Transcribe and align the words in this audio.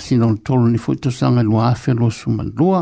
asina 0.00 0.26
o 0.26 0.34
tolu 0.36 0.66
ni 0.70 0.78
foi 0.78 0.96
tosaga 0.96 1.42
lua 1.42 1.68
afe 1.70 1.92
losu 1.94 2.30
malua 2.36 2.80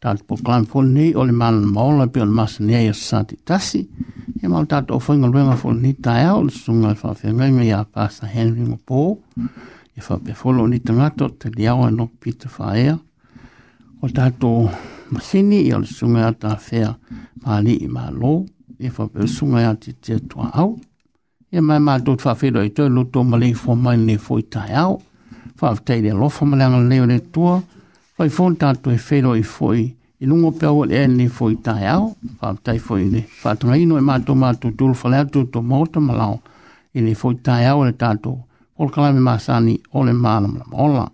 tatou 0.00 0.24
pokalapol 0.28 0.86
nei 0.86 1.14
o 1.16 1.24
le 1.24 1.32
malamaola 1.32 2.06
pe 2.12 2.20
o 2.20 2.24
le 2.24 2.30
masani 2.30 2.74
ai 2.76 2.88
o 2.90 2.92
sasati 2.92 3.36
tasi 3.44 3.78
e 3.80 3.88
e 3.88 4.42
ia 4.42 4.48
ma 4.48 4.58
o 4.58 4.60
le 4.60 4.66
tatou 4.68 5.00
faigaluega 5.00 5.56
folenei 5.56 5.94
taeao 6.04 6.38
o 6.38 6.42
le 6.44 6.50
susuga 6.50 6.90
e 6.92 6.98
faafeagaiga 7.02 7.62
iā 7.64 7.78
pasa 7.92 8.26
henry 8.34 8.66
gopō 8.68 9.04
ia 9.96 10.02
faapeafolo 10.08 10.64
o 10.64 10.68
ni 10.68 10.80
tagata 10.80 11.24
o 11.24 11.28
taliao 11.30 11.86
e 11.88 11.90
nogo 11.90 12.12
pita 12.20 12.48
faea 12.48 12.98
o 14.02 14.06
le 14.06 14.12
tatou 14.12 14.68
masini 15.10 15.60
ia 15.68 15.76
o 15.76 15.80
le 15.80 15.86
susuga 15.86 16.20
iā 16.26 16.32
tafea 16.42 16.90
malii 17.46 17.88
mālō 17.94 18.34
ia 18.80 18.90
faapeasuga 18.98 19.64
iā 19.64 19.72
titia 19.80 20.20
tuaau 20.28 20.76
ia 21.52 21.62
mae 21.62 21.78
matou 21.86 22.20
faafelo 22.26 22.60
ai 22.60 22.70
toe 22.76 22.88
lotou 22.90 23.24
ma 23.24 23.38
le 23.40 23.48
ifoamai 23.56 23.96
lenei 23.96 24.18
foi 24.26 24.42
taeao 24.42 25.00
whaafteire 25.62 26.10
alofa 26.10 26.46
malanga 26.46 26.80
leo 26.80 27.06
le 27.06 27.18
tua, 27.20 27.60
whai 28.18 28.28
fōn 28.28 28.56
tātu 28.58 28.90
e 28.90 28.98
whero 28.98 29.34
i 29.38 29.42
fōi, 29.46 29.84
i 30.22 30.26
lungo 30.28 30.50
pēo 30.58 30.84
e 30.86 31.02
ne 31.10 31.28
fōi 31.30 31.56
tāi 31.66 31.86
au, 31.92 32.08
whaafteire 32.42 32.82
fōi 32.82 33.06
le, 33.12 33.22
whaatunga 33.44 33.78
ino 33.78 33.96
e 33.98 34.02
mātou 34.06 34.36
mātou 34.38 34.74
tūru 34.78 34.94
whaleatu 34.98 35.44
tō 35.54 35.62
mōta 35.70 36.02
malau, 36.02 36.40
i 36.94 37.02
ne 37.04 37.14
fōi 37.18 37.38
tāi 37.46 37.70
au 37.72 37.84
le 37.86 37.94
tātou, 37.98 38.40
polkalami 38.78 39.22
māsani 39.22 39.76
o 39.96 40.02
le 40.04 40.12
mālam 40.14 40.58
la 40.58 40.66
mōla, 40.72 41.06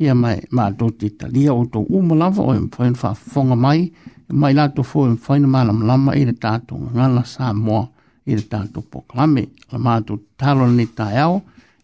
ia 0.00 0.16
mai 0.16 0.38
mātou 0.50 0.92
te 0.96 1.12
talia 1.20 1.52
o 1.54 1.66
tō 1.70 1.84
umalava 1.94 2.42
o 2.42 2.54
e 2.56 2.62
mpoi 2.64 2.88
nwha 2.94 3.12
whonga 3.34 3.56
mai, 3.68 3.84
e 4.24 4.32
mai 4.44 4.56
lato 4.56 4.82
fō 4.84 5.04
e 5.10 5.16
mpoi 5.18 5.42
na 5.44 5.50
mālam 5.58 5.84
lama 5.86 6.16
i 6.18 6.24
le 6.28 6.32
tātou 6.40 6.88
ngala 6.96 7.26
mo 7.54 7.68
mōa, 7.68 7.84
i 8.24 8.36
po 8.40 8.44
tātou 8.54 8.80
polkalami, 8.88 9.46
la 9.74 9.78
mātou 9.84 10.16
talo 10.40 10.64
ne 10.72 10.86
tāi 10.96 11.20
au, 11.26 11.42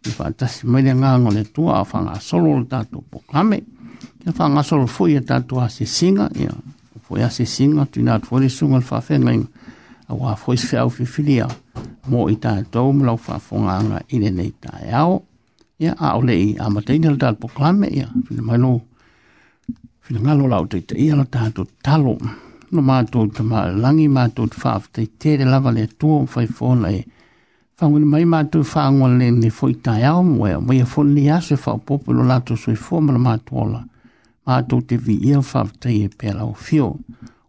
i 0.08 0.12
whātasi 0.16 0.64
mele 0.70 0.94
ngā 0.96 1.10
ngone 1.22 1.42
tua 1.54 1.80
a 1.80 1.84
whanga 1.84 2.16
solo 2.24 2.54
le 2.58 2.66
tātou 2.70 3.02
po 3.12 3.20
kame, 3.30 3.58
i 4.24 4.32
whanga 4.38 4.62
solo 4.64 4.86
fui 4.88 5.16
e 5.18 5.22
tātou 5.26 5.60
a 5.60 5.66
se 5.72 5.84
singa, 5.88 6.30
i 6.40 6.46
a 6.48 6.54
fui 7.06 7.24
a 7.26 7.30
se 7.34 7.44
singa, 7.48 7.84
tu 7.92 8.00
nā 8.06 8.16
tuore 8.24 8.48
sunga 8.50 8.80
fa 8.84 9.02
fe 9.04 9.18
inga, 9.20 9.48
a 10.10 10.16
wā 10.16 10.32
fui 10.40 10.58
se 10.58 10.78
au 10.80 10.88
whiwhiria, 10.90 11.48
mō 12.10 12.24
i 12.32 12.38
tātou 12.42 12.94
mlau 12.96 13.20
whawhonga 13.20 13.76
anga 13.76 14.00
i 14.08 14.22
le 14.24 14.32
nei 14.36 14.54
tāi 14.64 14.88
au, 15.04 15.20
i 15.84 15.88
a 15.92 16.14
ole 16.16 16.34
i 16.36 16.56
a 16.60 16.68
mateine 16.72 17.12
le 17.12 17.18
tātou 17.20 17.44
po 17.44 17.52
kame, 17.60 17.92
i 17.92 18.00
a 18.06 18.10
whina 18.16 18.44
mai 18.46 18.58
lō, 18.62 18.72
whina 20.08 20.24
ngā 20.26 20.38
lau 20.48 20.64
te 20.70 20.80
te 20.80 20.96
ia 20.96 21.18
le 21.20 21.28
tātou 21.28 21.68
talo, 21.86 22.16
no 22.70 22.86
ma 22.86 23.02
tu 23.04 23.28
ma 23.44 23.68
langi 23.70 24.08
ma 24.08 24.28
tu 24.32 24.48
whawhi, 24.48 24.88
te 24.96 25.08
tere 25.20 25.44
lava 25.46 25.74
le 25.76 25.84
tuo 26.00 26.22
mwhaifona 26.24 26.96
e, 26.96 27.04
fangole 27.80 28.04
mai 28.04 28.26
mātu 28.28 28.60
fangole 28.60 29.30
ni 29.32 29.48
fōi 29.48 29.78
tai 29.80 30.02
au 30.04 30.20
mwea, 30.24 30.58
mai 30.60 30.82
a 30.82 30.84
fōi 30.84 31.08
ni 31.14 31.30
ase 31.32 31.56
popo 31.56 32.12
lo 32.12 32.24
lato 32.28 32.56
sui 32.56 32.76
fō 32.76 32.98
mara 33.00 33.16
mātu 33.18 33.56
ola, 33.62 33.80
mātu 34.46 34.82
te 34.84 34.96
vi 35.00 35.14
ia 35.30 35.40
fāwtai 35.40 35.94
e 36.04 36.08
pēla 36.20 36.44
o 36.44 36.52
fio, 36.52 36.90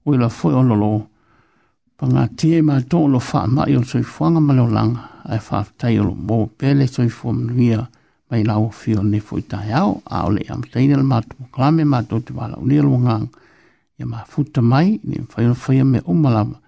oi 0.07 0.17
la 0.21 0.29
fōi 0.31 0.55
o 0.55 0.63
lolo, 0.63 0.91
panga 1.99 2.29
tie 2.39 2.61
mātu 2.63 3.01
o 3.03 3.07
lo 3.11 3.19
fāa 3.21 3.43
mai 3.51 3.75
o 3.75 3.83
sui 3.83 4.03
fōanga 4.07 4.39
malo 4.41 4.69
langa, 4.71 5.03
ai 5.27 5.39
fāwtai 5.43 5.97
o 5.99 6.07
lo 6.07 6.15
mō 6.15 6.45
pēle 6.63 6.87
sui 6.87 7.11
fō 7.11 7.35
mnuia, 7.35 7.83
mai 8.31 8.45
lau 8.47 8.69
fio 8.71 9.03
ni 9.03 9.19
fōi 9.19 9.43
tai 9.51 9.73
au, 9.75 9.99
a 10.07 10.23
ole 10.29 10.47
am 10.47 10.63
teine 10.71 10.95
la 10.95 11.03
mātu 11.03 11.35
mklame 11.43 11.83
mātu 11.91 12.21
te 12.23 12.31
wala 12.37 12.55
unia 12.63 12.87
lo 12.87 12.95
ngang, 13.03 13.27
ia 13.99 14.07
mā 14.07 14.23
futa 14.31 14.63
mai, 14.63 14.95
ni 15.03 15.19
mwhaio 15.25 15.51
fōi 15.59 15.83
me 15.85 15.99
umalama, 16.09 16.60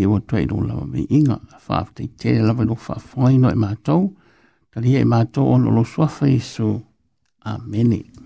e 0.00 0.06
o 0.06 0.20
tue 0.20 0.46
no 0.46 0.60
lava 0.64 0.86
me 0.86 1.04
inga, 1.10 1.34
a 1.54 1.58
whaaf 1.66 1.88
te 1.96 2.04
te 2.20 2.32
lava 2.48 2.64
no 2.64 2.76
wha 2.84 2.96
whaino 3.18 3.50
e 3.50 3.58
mātou, 3.64 4.04
tali 4.70 4.94
e 5.02 5.04
mātou 5.14 5.50
ono 5.56 5.74
lo 5.74 5.82
swafa 5.94 6.30
iso. 6.38 6.70
Amen. 7.42 7.90
Amen. 7.90 8.17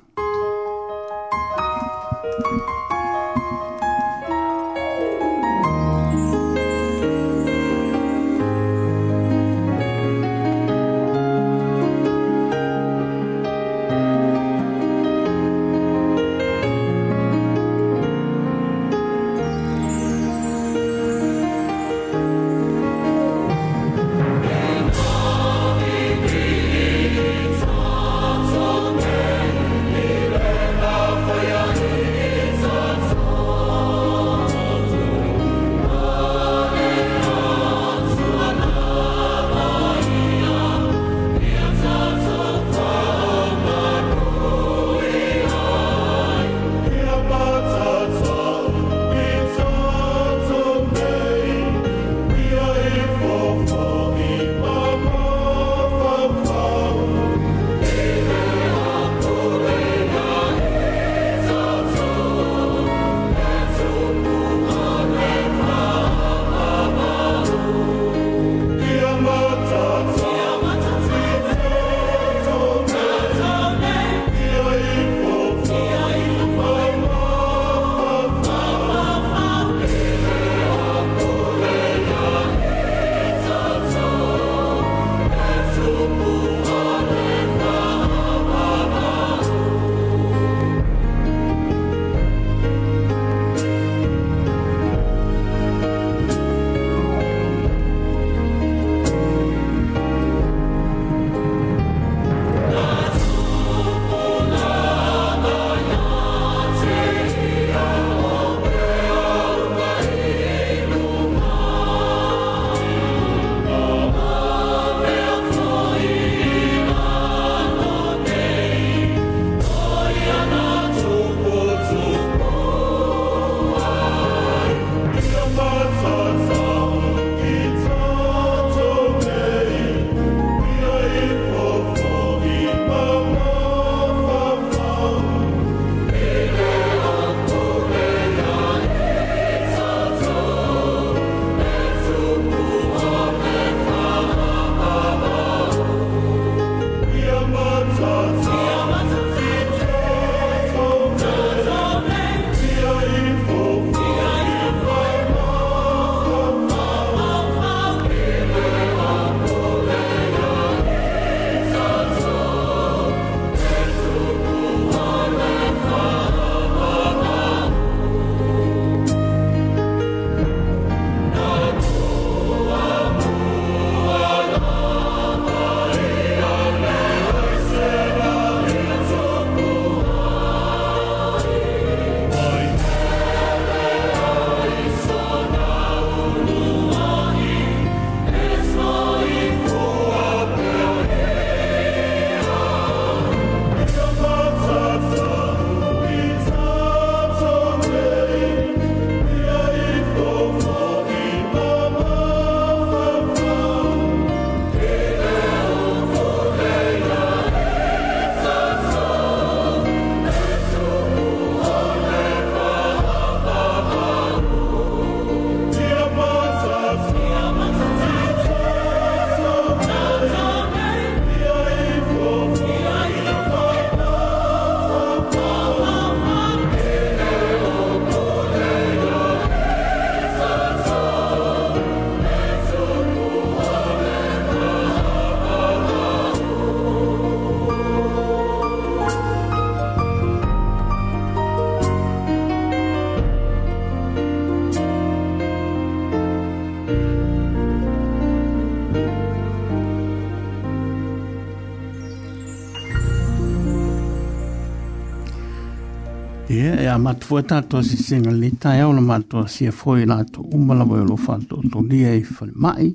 a 256.92 256.98
matua 256.98 257.40
tato 257.42 257.80
si 257.82 257.96
singa 257.96 258.30
li 258.30 258.50
tai 258.58 258.80
au 258.80 258.92
la 258.92 259.00
matua 259.00 259.46
si 259.46 259.66
a 259.66 259.72
foi 259.72 260.04
la 260.04 260.24
to 260.24 260.42
umala 260.52 260.84
mo 260.84 260.96
lo 261.02 261.16
fa 261.16 261.38
to 261.48 261.62
to 261.70 261.80
li 261.80 262.04
ai 262.04 262.22
mai 262.54 262.86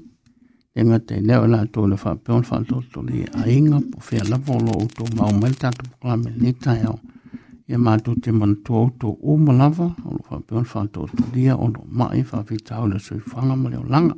e 0.78 0.82
nga 0.86 1.00
te 1.00 1.20
leo 1.22 1.42
to 1.74 1.88
le 1.88 1.98
fa 1.98 2.14
pe 2.16 2.32
on 2.32 2.44
fa 2.44 2.62
to 2.68 2.84
to 2.92 3.00
a 3.42 3.50
inga 3.50 3.80
po 3.92 3.98
fe 4.00 4.22
la 4.30 4.38
volo 4.38 4.72
o 4.84 4.86
to 4.96 5.04
ma 5.18 5.26
umal 5.34 5.54
tato 5.58 5.82
po 6.00 6.08
la 6.10 6.16
me 6.16 6.30
li 6.38 6.52
tai 6.54 6.82
au 6.84 7.00
e 7.66 7.76
ma 7.78 7.98
to 7.98 8.14
te 8.22 8.32
man 8.32 8.62
to 8.64 8.74
o 8.86 8.88
to 9.00 9.08
umala 9.32 9.68
va 9.70 9.88
o 10.06 10.10
lo 10.16 10.22
fa 10.30 10.36
pe 10.46 10.54
on 10.54 10.64
fa 10.72 10.86
to 10.94 11.08
to 11.18 11.24
a 11.52 11.56
o 11.56 11.68
no 11.68 11.82
mai 11.90 12.24
fa 12.24 12.44
fi 12.44 12.56
tau 12.62 12.86
le 12.88 13.00
soi 13.00 13.18
fa 13.32 13.40
nga 13.46 13.56
mo 13.56 13.68
leo 13.70 13.84
langa 13.94 14.16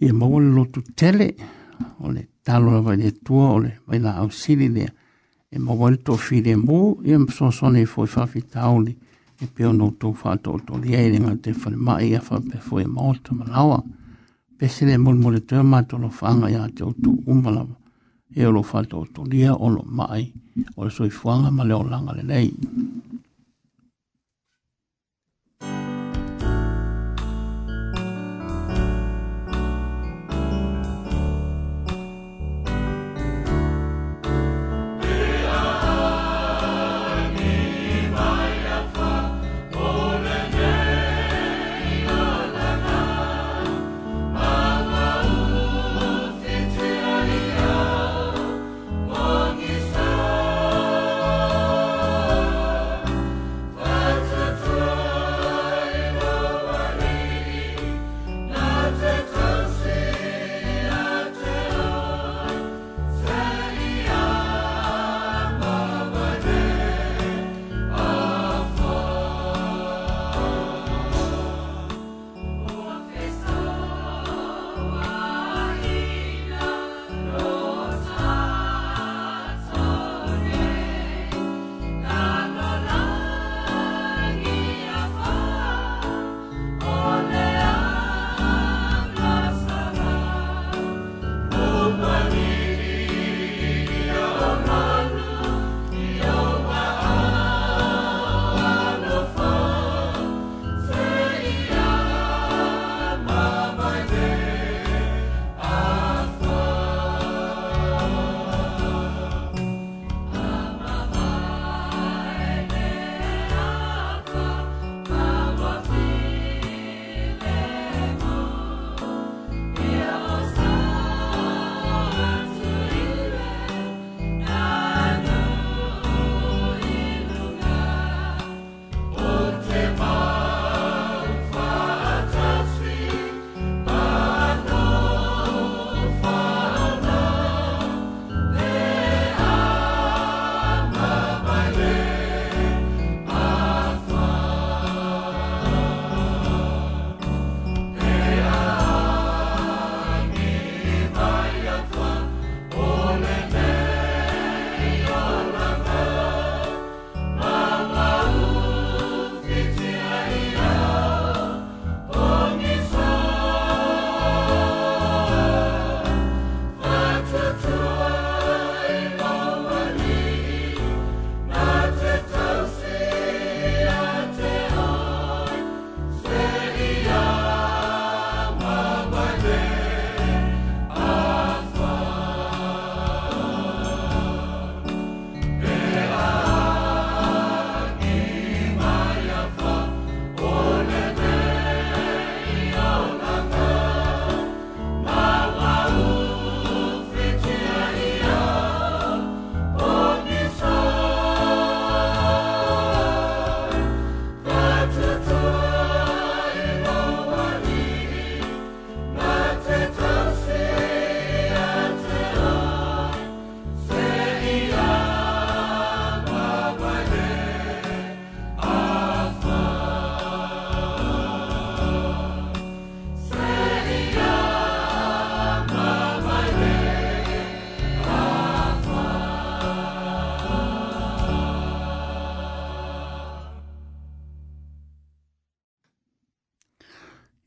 e 0.00 0.08
ma 0.12 0.24
wale 0.24 0.48
lo 0.56 0.64
tu 0.72 0.80
tele 0.96 1.28
o 2.00 2.08
le 2.14 2.22
talo 2.42 2.70
va 2.70 2.80
vai 2.86 2.96
le 2.96 3.10
tua 3.26 3.46
o 3.56 3.58
le 3.58 3.70
vai 3.86 3.98
la 4.00 4.12
au 4.20 4.30
sili 4.30 4.68
e 5.52 5.58
mo 5.58 5.74
wale 5.74 5.98
tō 6.06 6.14
whire 6.16 6.54
mō, 6.56 6.78
e 7.04 7.16
ma 7.18 7.32
so 7.34 7.50
so 7.50 7.70
nei 7.74 7.84
fōi 7.86 8.06
whawhi 8.14 8.42
tāuli, 8.52 8.92
e 9.42 9.46
peo 9.48 9.72
nō 9.74 9.88
tō 9.98 10.12
whātō 10.20 10.54
e 10.54 10.60
e 10.60 10.62
e 10.62 10.66
tō 10.68 10.80
li 10.84 10.94
eire 10.98 11.20
ngā 11.24 11.32
te 11.42 11.54
whare 11.56 11.76
ma 11.88 11.96
i 12.04 12.12
awha 12.18 12.38
pe 12.46 12.60
fōi 12.68 12.86
ma 12.86 13.08
o 13.10 13.14
tā 13.26 13.34
malawa. 13.36 13.80
Pese 14.60 14.84
le 14.86 14.96
mūn 15.02 15.20
mūre 15.24 15.40
tō 15.48 15.64
mā 15.66 15.80
tō 15.90 15.98
lo 16.02 16.10
whanga 16.20 16.50
i 16.52 16.56
a 16.60 16.68
te 16.68 16.84
o 16.86 16.92
tō 16.94 17.16
umalawa, 17.26 17.74
e 18.30 18.46
o 18.46 18.52
lo 18.54 18.62
whātō 18.62 19.02
tō 19.16 19.26
lia 19.32 19.56
o 19.56 19.72
lo 19.74 19.82
mai, 19.86 20.28
o 20.76 20.86
le 20.86 20.94
soi 20.94 21.10
whanga 21.16 21.50
ma 21.50 21.66
le 21.66 21.74
o 21.74 21.82
langa 21.82 22.14
le 22.14 22.22
nei. 22.24 22.50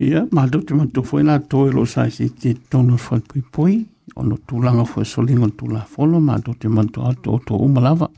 Ia, 0.03 0.21
maa 0.35 0.49
tau 0.51 0.61
te 0.67 0.73
matu 0.75 1.01
fwe 1.07 1.21
la 1.23 1.37
toi 1.51 1.71
lo 1.71 1.85
sa 1.87 2.03
si 2.11 2.25
te 2.41 2.51
tono 2.69 2.97
fwa 2.99 3.19
pui 3.27 3.41
pui, 3.53 3.73
ono 4.19 4.35
tu 4.47 4.59
langa 4.65 4.83
fwe 4.91 5.05
solingon 5.13 5.53
tu 5.59 5.69
la 5.71 5.83
folo, 5.93 6.19
maa 6.27 6.39
tau 6.43 6.55
te 6.61 6.67
matu 6.67 6.99
ato 7.07 7.37
o 7.37 7.39
tō 7.47 7.55
umalawa, 7.65 8.09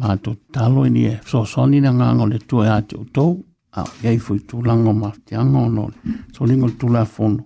maa 0.00 0.16
tau 0.24 0.36
talo 0.54 0.86
ini 0.88 1.04
e 1.12 1.18
so 1.30 1.44
soni 1.52 1.80
na 1.84 1.90
ngango 1.92 2.24
le 2.32 2.38
tu 2.48 2.62
e 2.64 2.68
ate 2.76 2.96
o 3.02 3.04
tō, 3.16 3.24
a 3.76 3.84
yei 4.04 4.16
fwe 4.26 4.38
tu 4.48 4.62
langa 4.68 4.92
maa 5.02 5.12
te 5.26 5.36
ango 5.42 5.58
ono 5.68 5.88
solingon 6.36 6.72
tu 6.80 6.88
la 6.94 7.04
folo. 7.04 7.44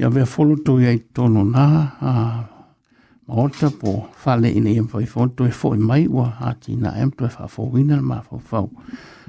Ia 0.00 0.08
vea 0.08 0.24
folo 0.24 0.56
tu 0.64 0.78
yei 0.80 1.02
tono 1.12 1.44
na, 1.44 1.64
a, 2.00 2.10
ota 3.30 3.70
po 3.78 4.08
fale 4.18 4.48
ina 4.50 4.70
yam 4.70 4.86
fai 4.88 5.06
fonto 5.06 5.44
e 5.46 5.50
foi 5.50 5.78
mai 5.78 6.06
wa 6.10 6.24
hati 6.26 6.74
na 6.76 6.90
em 7.02 7.10
to 7.10 7.28
fa 7.28 7.46
fo 7.46 7.62
wina 7.72 8.00
ma 8.02 8.18
fo 8.22 8.38
fo 8.38 8.68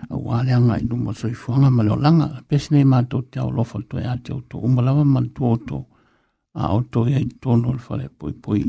wa 0.10 0.42
le 0.46 0.54
i 0.80 0.84
numa 0.90 1.14
so 1.14 1.28
i 1.28 1.34
fo 1.44 1.54
nga 1.54 1.70
ma 1.70 1.84
lo 1.84 1.96
langa 1.96 2.28
pes 2.48 2.72
nei 2.72 2.84
ma 2.84 3.04
to 3.04 3.22
te 3.32 3.40
lo 3.40 3.64
fo 3.64 3.80
to 3.90 3.98
ya 4.06 4.16
te 4.24 4.32
to 4.50 4.56
um 4.58 4.76
la 4.86 4.92
man 5.04 5.30
to 5.34 5.42
auto. 5.52 5.78
E 6.58 6.62
a 6.62 6.82
to 6.92 7.00
ye 7.10 7.20
to 7.42 7.52
no 7.62 7.74
fale 7.86 8.08
poi 8.18 8.34
poi 8.44 8.62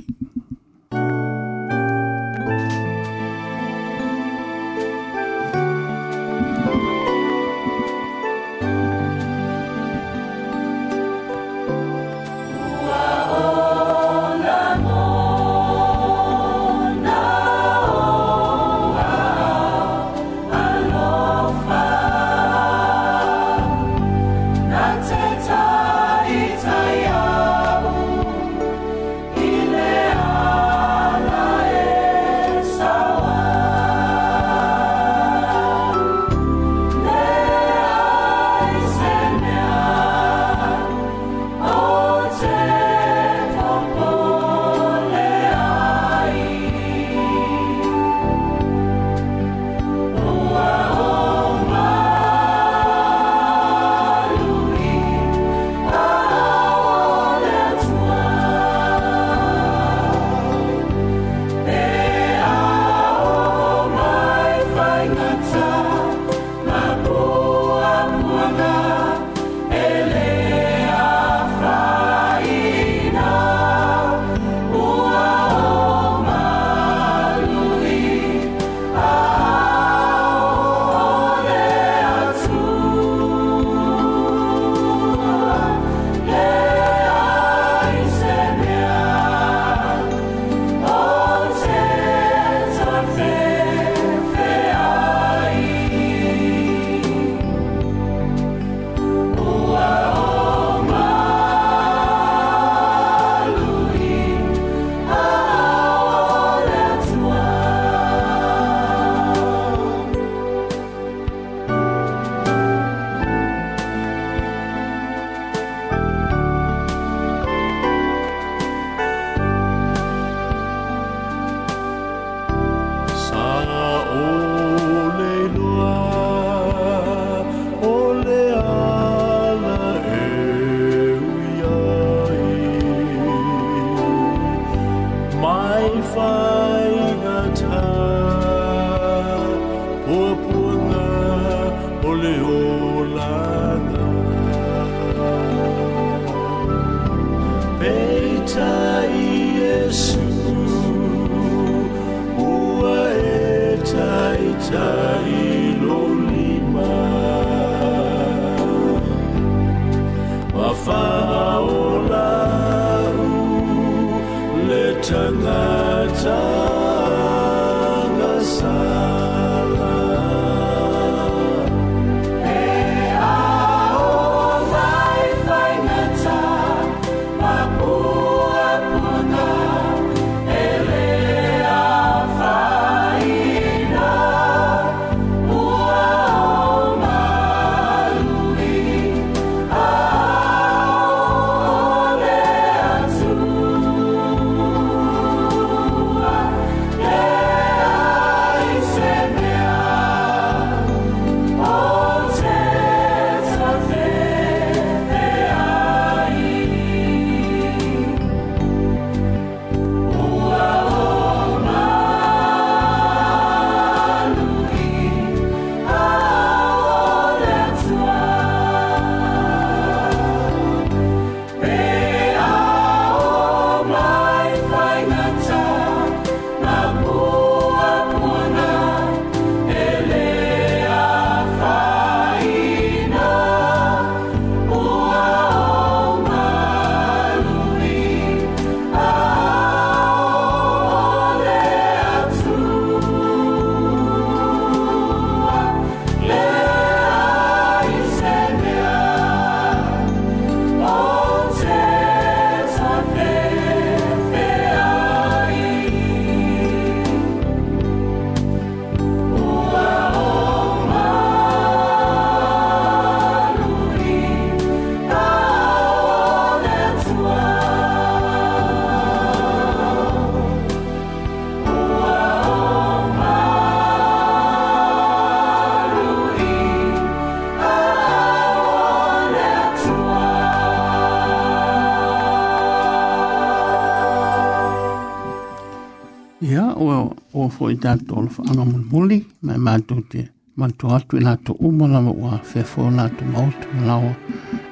fo 287.62 287.70
i 287.70 287.76
tato 287.76 288.14
o 288.18 288.22
whaanga 288.26 288.64
mun 288.66 288.84
muli, 288.90 289.18
mai 289.46 289.58
mātou 289.66 290.00
te 290.10 290.22
mantu 290.58 290.88
atu 290.96 291.18
i 291.18 291.22
lato 291.22 291.54
umala 291.68 292.00
wa 292.06 292.10
ua 292.22 292.38
whefo 292.50 292.88
lato 292.98 293.22
mautu 293.34 293.66
malawa 293.78 294.10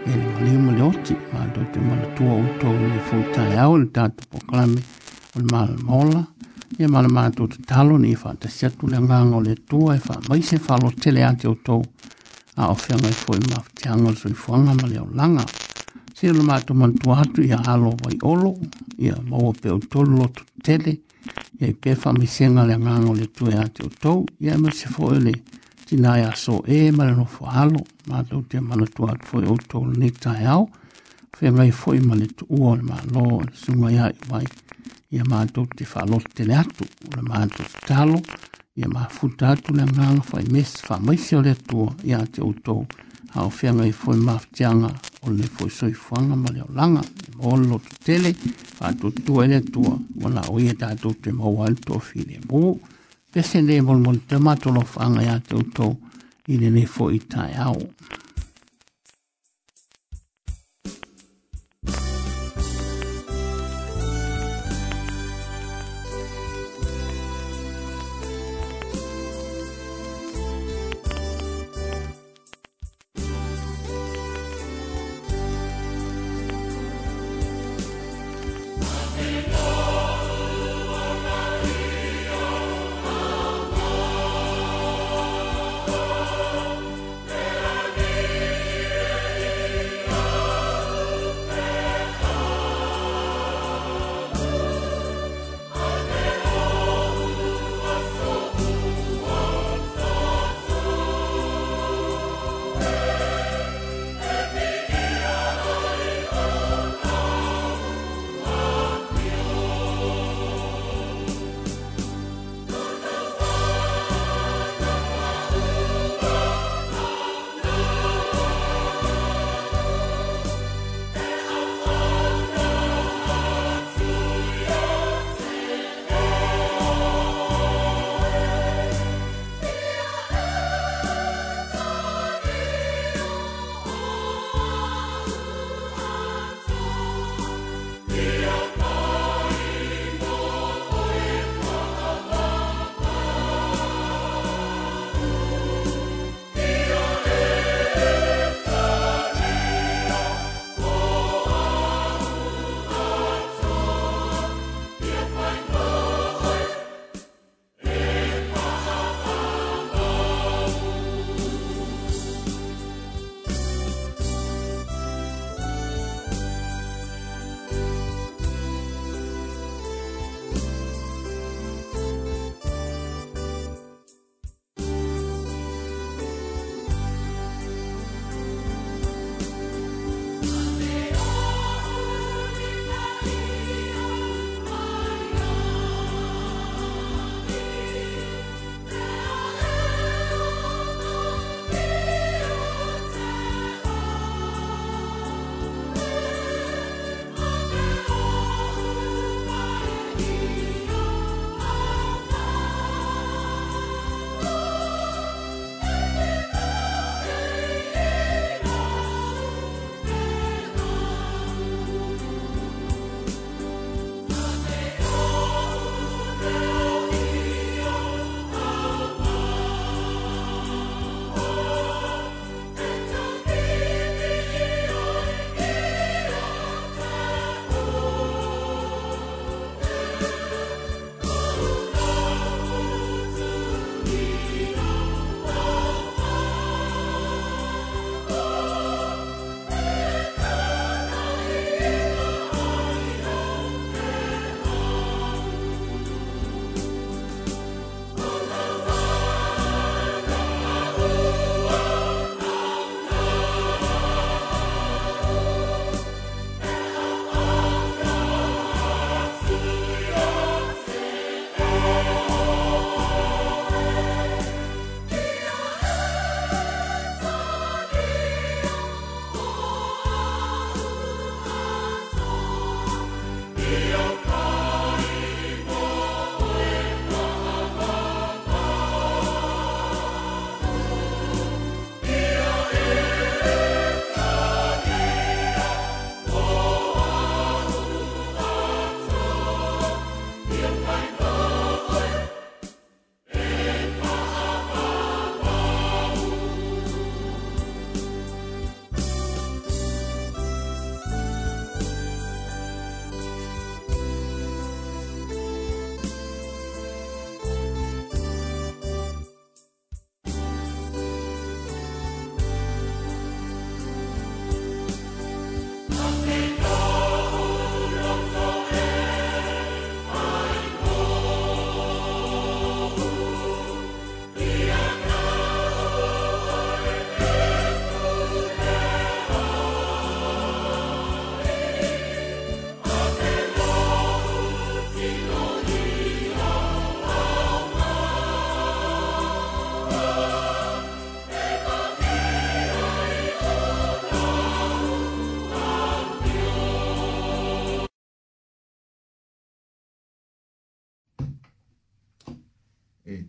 e 0.09 0.13
ni 0.17 0.25
mali 0.33 0.55
umali 0.59 0.83
oti, 0.91 1.15
mātou 1.35 1.67
te 1.73 1.79
manatua 1.87 2.35
utou 2.45 2.75
ni 2.79 2.99
fo 3.09 3.21
i 3.21 3.27
tai 3.35 3.55
au 3.63 3.77
ni 3.79 3.87
tato 3.95 4.27
poklami 4.33 4.81
o 4.83 5.43
ni 5.43 5.47
māla 5.55 5.77
mola, 5.89 6.23
e 6.83 6.89
māla 6.95 7.11
mātou 7.19 7.47
te 7.53 7.63
talo 7.71 7.95
ni 8.03 8.11
i 8.15 8.17
whaata 8.23 8.51
siatu 8.57 8.91
le 8.91 8.99
nganga 9.07 9.37
o 9.39 9.43
le 9.47 9.55
tua 9.71 9.95
e 9.99 10.03
wha 10.09 10.17
mai 10.29 10.41
se 10.49 10.59
whalo 10.67 10.91
tele 11.05 11.23
ate 11.31 11.47
utou 11.53 11.85
a 12.59 12.73
o 12.73 12.79
whianga 12.81 13.13
i 13.13 13.21
fo 13.21 13.37
i 13.39 13.45
mafu 13.53 13.77
te 13.83 13.93
angal 13.95 14.17
so 14.23 14.33
i 14.33 14.39
whanga 14.47 14.75
mali 14.83 14.99
au 14.99 15.07
langa. 15.21 15.47
Sia 16.17 16.35
le 16.37 16.43
mātou 16.49 16.77
mantu 16.81 17.15
atu 17.17 17.47
i 17.47 17.53
a 17.57 17.63
alo 17.77 17.95
wai 18.05 18.19
olo, 18.33 18.51
i 18.99 19.15
a 19.15 19.21
maua 19.31 19.55
peo 19.63 19.79
tolu 19.87 20.19
lotu 20.25 20.45
tele, 20.67 20.99
e 21.59 21.73
pe 21.75 21.95
fa 21.95 22.13
mi 22.13 22.27
senga 22.27 22.65
le 22.65 22.77
ngano 22.79 23.13
le 23.13 23.31
tue 23.31 23.53
ate 23.57 23.83
o 24.09 24.25
ia 24.39 24.59
me 24.59 24.71
se 24.71 24.89
fo 24.89 25.13
ele 25.15 25.33
tina 25.87 26.17
ia 26.19 26.35
so 26.35 26.63
e 26.67 26.91
mare 26.91 27.15
no 27.15 27.25
fo 27.25 27.45
halo 27.45 27.81
ma 28.07 28.23
tau 28.25 28.43
te 28.49 28.61
mana 28.61 28.85
tu 28.87 29.05
atu 29.07 29.25
fo 29.29 29.41
e 29.41 29.47
o 29.47 29.57
tau 29.69 29.85
ni 29.87 30.11
tai 30.13 30.45
au 30.47 30.69
fe 31.37 31.51
mrei 31.51 31.71
fo 31.73 31.93
i 31.95 32.01
mani 32.01 32.27
tu 32.37 32.45
ua 32.49 32.77
le 32.77 32.83
ma 32.83 32.97
lo 33.13 33.41
le 33.41 33.51
sunga 33.53 33.91
ia 33.91 34.07
i 34.09 34.15
wai 34.31 34.47
ia 35.11 35.23
ma 35.29 35.45
tau 35.47 35.67
te 35.77 35.85
fa 35.85 36.05
lo 36.11 36.19
te 36.35 36.45
le 36.45 36.55
atu 36.63 36.85
le 37.17 37.21
ma 37.29 37.35
atu 37.45 37.63
te 37.73 37.79
talo 37.89 38.19
ia 38.79 38.89
ma 38.95 39.07
futa 39.17 39.49
atu 39.53 39.75
le 39.79 39.85
ngano 39.85 40.21
fa 40.31 40.41
i 40.41 40.47
mes 40.55 40.71
fa 40.87 40.97
mai 41.07 41.17
se 41.25 41.37
o 41.37 41.41
le 41.47 41.55
tua 41.69 41.95
ia 42.09 42.19
ate 42.25 42.41
o 42.49 42.53
tau 42.65 42.87
hao 43.35 43.51
fe 43.59 43.69
mrei 43.73 43.93
fo 43.93 44.13
i 44.15 44.21
mafitianga 44.27 44.89
o 45.25 45.27
le 45.39 45.45
fo 45.55 45.67
i 45.67 45.71
soifuanga 45.79 46.35
ma 46.43 46.49
le 46.55 46.61
o 46.63 46.69
langa 46.79 47.03
olo 47.43 47.79
tu 47.89 47.97
tele, 48.05 48.35
a 48.81 48.93
tu 48.93 49.11
tu 49.13 49.43
ele 49.43 49.61
tua, 49.61 49.99
wala 50.21 50.43
ui 50.51 50.69
e 50.69 50.75
tatu 50.75 51.15
te 51.21 51.31
mau 51.33 51.63
alto 51.63 51.99
fine 51.99 52.39
mo, 52.49 52.79
pese 53.33 53.61
ne 53.63 53.81
mol 53.81 53.99
mol 54.01 54.19
te 54.29 54.37
matolo 54.39 54.81
fanga 54.83 55.23
ya 55.23 55.41
tu 55.49 55.59
tu, 55.75 55.87
ine 56.49 56.71
ne 56.71 56.87
fo 56.87 57.11
itai 57.11 57.53
au. 57.57 57.79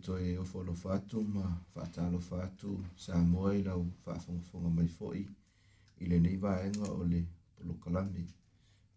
to 0.02 0.18
e 0.18 0.38
o 0.38 0.44
folo 0.44 0.74
fatu 0.74 1.22
ma 1.24 1.60
fatalo 1.74 2.18
fatu 2.18 2.84
sa 2.96 3.14
moi 3.22 3.62
la 3.62 3.74
fa 4.04 4.14
fong 4.18 4.42
fong 4.42 4.66
mai 4.76 4.88
foi 4.88 5.22
ile 6.02 6.16
nei 6.18 6.36
va 6.36 6.52
enga 6.66 6.88
ole 7.02 7.20
polo 7.54 7.74
kalani 7.82 8.24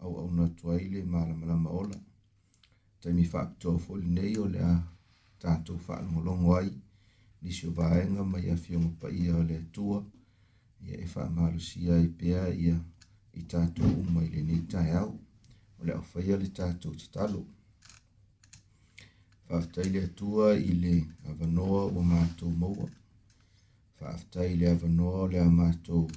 au 0.02 0.12
au 0.22 0.30
na 0.38 0.46
toile 0.60 1.00
ma 1.04 1.20
la 1.28 1.34
ma 1.34 1.46
la 1.52 1.56
ola 1.82 1.98
te 3.00 3.10
mi 3.18 3.24
fa 3.34 3.42
to 3.62 3.78
fol 3.86 4.02
nei 4.18 4.34
ole 4.46 4.60
a 4.72 4.74
ta 5.42 5.52
to 5.66 5.74
fa 5.86 5.96
mo 6.12 6.20
long 6.28 6.44
wai 6.52 6.70
ni 7.42 7.52
so 7.58 7.68
va 7.78 7.88
enga 8.04 8.24
mai 8.32 8.46
afio 8.54 8.78
mo 8.84 8.90
pa 9.00 9.08
ia 9.22 9.34
ole 9.42 9.60
tua 9.76 10.00
ia 10.86 10.94
e 11.04 11.06
fa 11.14 11.24
ma 11.36 11.44
lu 11.54 11.60
si 11.68 11.80
ai 11.96 12.08
pe 12.18 12.26
ia 12.64 12.76
i 13.40 13.42
ta 13.52 13.62
to 13.76 13.86
mai 14.14 14.28
le 14.34 14.42
nei 14.50 14.64
ta 14.72 14.82
au 15.02 15.12
ole 15.82 15.92
o 16.02 16.02
fa 16.10 16.20
ia 16.28 16.36
le 16.44 16.48
ta 16.58 16.68
to 16.82 16.90
talo 17.16 17.42
faafetai 19.48 19.90
le 19.90 20.00
atua 20.04 20.46
i 20.70 20.72
le 20.84 20.96
avanoa 21.30 21.82
ua 21.86 22.04
matou 22.04 22.50
maua 22.62 22.90
faafetai 24.00 24.54
i 24.54 24.56
le 24.62 24.66
avanoa 24.76 25.18
o 25.26 25.28
le 25.34 25.40
a 25.40 25.50
matou 25.60 26.08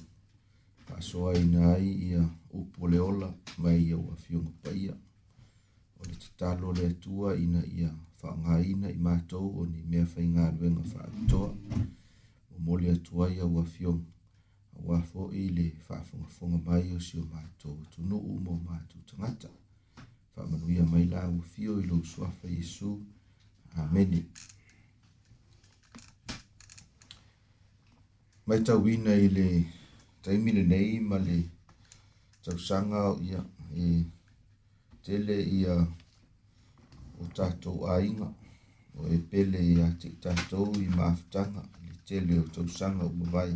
faasoaina 0.85 1.59
ai 1.75 1.89
ia 2.09 2.21
upu 2.57 2.85
o 2.85 2.87
le 2.91 2.99
ola 3.09 3.29
mai 3.61 3.79
ia 3.89 3.97
ua 3.97 4.13
afioga 4.13 4.51
paia 4.61 4.93
o 5.99 6.01
le 6.07 6.13
tatalo 6.23 6.73
le 6.77 6.85
atua 6.93 7.37
ina 7.43 7.61
ia 7.77 7.91
faaogāina 8.19 8.87
i 8.97 8.99
matou 9.07 9.47
o 9.61 9.65
ni 9.71 9.81
mea 9.91 10.05
faigaluega 10.13 10.83
faaatoa 10.93 11.49
ua 12.51 12.59
moli 12.65 12.89
atu 12.95 13.23
ai 13.23 13.35
ia 13.35 13.45
ua 13.45 13.63
afioga 13.63 14.05
auā 14.79 15.01
foʻi 15.11 15.43
le 15.57 15.65
faafogafoga 15.87 16.57
mai 16.65 16.91
o 16.97 16.99
sio 17.07 17.23
matou 17.33 17.75
atunuu 17.83 18.35
mo 18.45 18.53
matou 18.67 19.01
tagata 19.09 19.49
faamanuia 20.33 20.83
mai 20.91 21.05
la 21.13 21.19
ua 21.35 21.43
fio 21.53 21.71
i 21.81 21.83
lou 21.89 22.03
suafa 22.11 22.47
iesu 22.59 22.89
Amen. 23.77 24.25
Mai 28.45 28.59
tau 28.65 28.81
wina 28.83 29.13
i 29.25 29.27
le 29.37 29.45
taimile 30.23 30.63
nei 30.71 30.97
ma 31.09 31.17
le 31.27 31.37
tau 32.43 32.57
sanga 32.67 32.99
o 33.11 33.13
ia 33.27 33.39
i 33.87 33.89
tele 35.05 35.35
ia 35.59 35.75
o 37.21 37.23
tātou 37.37 37.79
ainga 37.95 38.27
o 38.99 39.05
e 39.15 39.19
pele 39.29 39.59
ia 39.73 39.85
te 40.01 40.07
tātou 40.23 40.67
i 40.85 40.87
maafutanga 40.97 41.61
le 41.83 41.91
tele 42.07 42.33
o 42.41 42.45
tau 42.55 42.67
sanga 42.77 43.03
o 43.09 43.13
mawai 43.19 43.53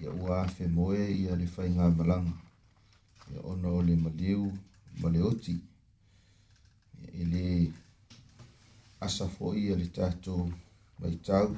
ia 0.00 0.10
ua 0.20 0.34
afe 0.44 0.64
moe 0.76 1.00
ia 1.22 1.32
le 1.40 1.46
whai 1.54 1.68
ngā 1.76 1.86
malanga 1.98 2.36
ia 3.32 3.40
ona 3.52 3.68
o 3.78 3.80
le 3.88 3.94
maliu 4.04 4.42
maleoti 5.00 5.54
ia 7.00 7.08
i 7.22 7.24
le 7.32 7.44
asa 9.00 9.26
foʻi 9.34 9.60
a 9.72 9.76
le 9.80 9.86
tatou 9.96 10.40
maitau 11.00 11.48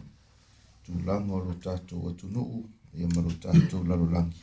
tulaga 0.85 1.33
o 1.39 1.39
lo 1.47 1.53
tatou 1.65 2.01
atunuu 2.11 2.55
ia 2.99 3.07
ma 3.15 3.21
lo 3.27 3.33
tatou 3.45 3.83
lalolagi 3.89 4.39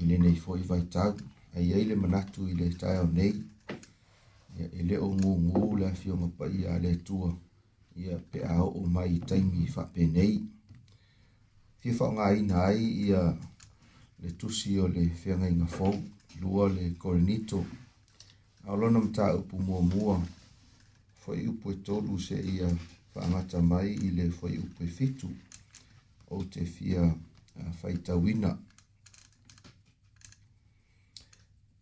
i 0.00 0.02
lenei 0.08 0.36
foʻi 0.44 0.62
vaitau 0.70 1.12
aiai 1.58 1.84
le 1.88 1.94
manatu 2.02 2.40
i 2.52 2.54
le 2.60 2.66
taeao 2.80 3.06
nei 3.18 3.32
ia 4.56 4.64
e 4.78 4.80
lē 4.88 4.96
o 5.06 5.08
gūgū 5.22 5.60
le 5.80 5.84
afioga 5.92 6.26
paia 6.38 6.66
a 6.74 6.78
le 6.84 6.90
atua 6.98 7.28
ia 8.02 8.14
pe 8.30 8.38
aoo 8.56 8.80
mai 8.94 9.10
i 9.18 9.24
taimi 9.28 9.60
faapenei 9.74 10.34
fia 11.80 11.92
faaogāina 11.98 12.54
ai 12.68 12.80
ia 13.04 13.20
le 14.20 14.28
tusi 14.40 14.70
o 14.82 14.84
le 14.96 15.02
feagaiga 15.22 15.66
fou 15.76 15.94
lua 16.40 16.64
le 16.76 16.84
korinito 17.02 17.58
ao 18.68 18.76
lona 18.80 18.98
matāupu 19.06 19.54
muamua 19.66 19.88
mua 19.92 20.16
foi 21.28 21.46
o 21.46 21.52
poetolo 21.52 22.18
se 22.18 22.32
ia 22.56 22.68
pangata 23.12 23.58
mai 23.62 23.88
i 24.06 24.08
le 24.16 24.30
foi 24.38 24.54
o 24.62 24.64
poefitu 24.74 25.28
o 26.32 26.36
te 26.52 26.64
fia 26.74 27.02
uh, 27.04 27.72
faitawina. 27.80 28.50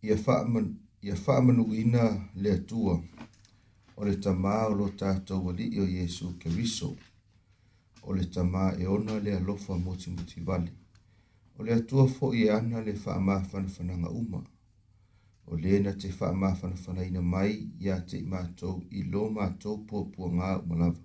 Ia 0.05 0.15
whaaman 0.25 0.67
ia 1.07 1.15
whaamanu 1.23 1.63
ina 1.81 2.03
le 2.35 2.49
atua 2.59 2.95
o 3.97 4.01
le 4.07 4.15
tamā 4.25 4.55
o 4.71 4.73
lo 4.79 4.87
tātou 5.01 5.39
wali 5.45 5.65
i 5.77 5.79
o 5.85 5.87
Jesu 5.97 6.27
ke 6.39 6.49
riso 6.57 6.89
o 8.07 8.17
le 8.17 8.25
tamā 8.35 8.65
e 8.81 8.83
ona 8.97 9.15
le 9.25 9.31
alofa 9.39 9.79
moti 9.85 10.09
moti 10.17 10.43
vale 10.47 10.71
o 11.57 11.63
le 11.63 11.71
atua 11.79 12.03
fo 12.15 12.33
i 12.41 12.49
ana 12.59 12.83
le 12.87 12.99
whaamā 13.05 13.37
whanawhananga 13.47 14.09
umaa 14.21 14.45
o 15.55 15.55
lena 15.55 15.91
te 16.03 16.09
faamafanafanaina 16.15 17.21
mai 17.33 17.53
iā 17.83 17.95
te 18.13 18.17
matou 18.31 18.79
i 19.01 19.01
lo 19.11 19.21
matou 19.35 19.77
puapuagā 19.91 20.47
uma 20.63 20.75
lava 20.79 21.03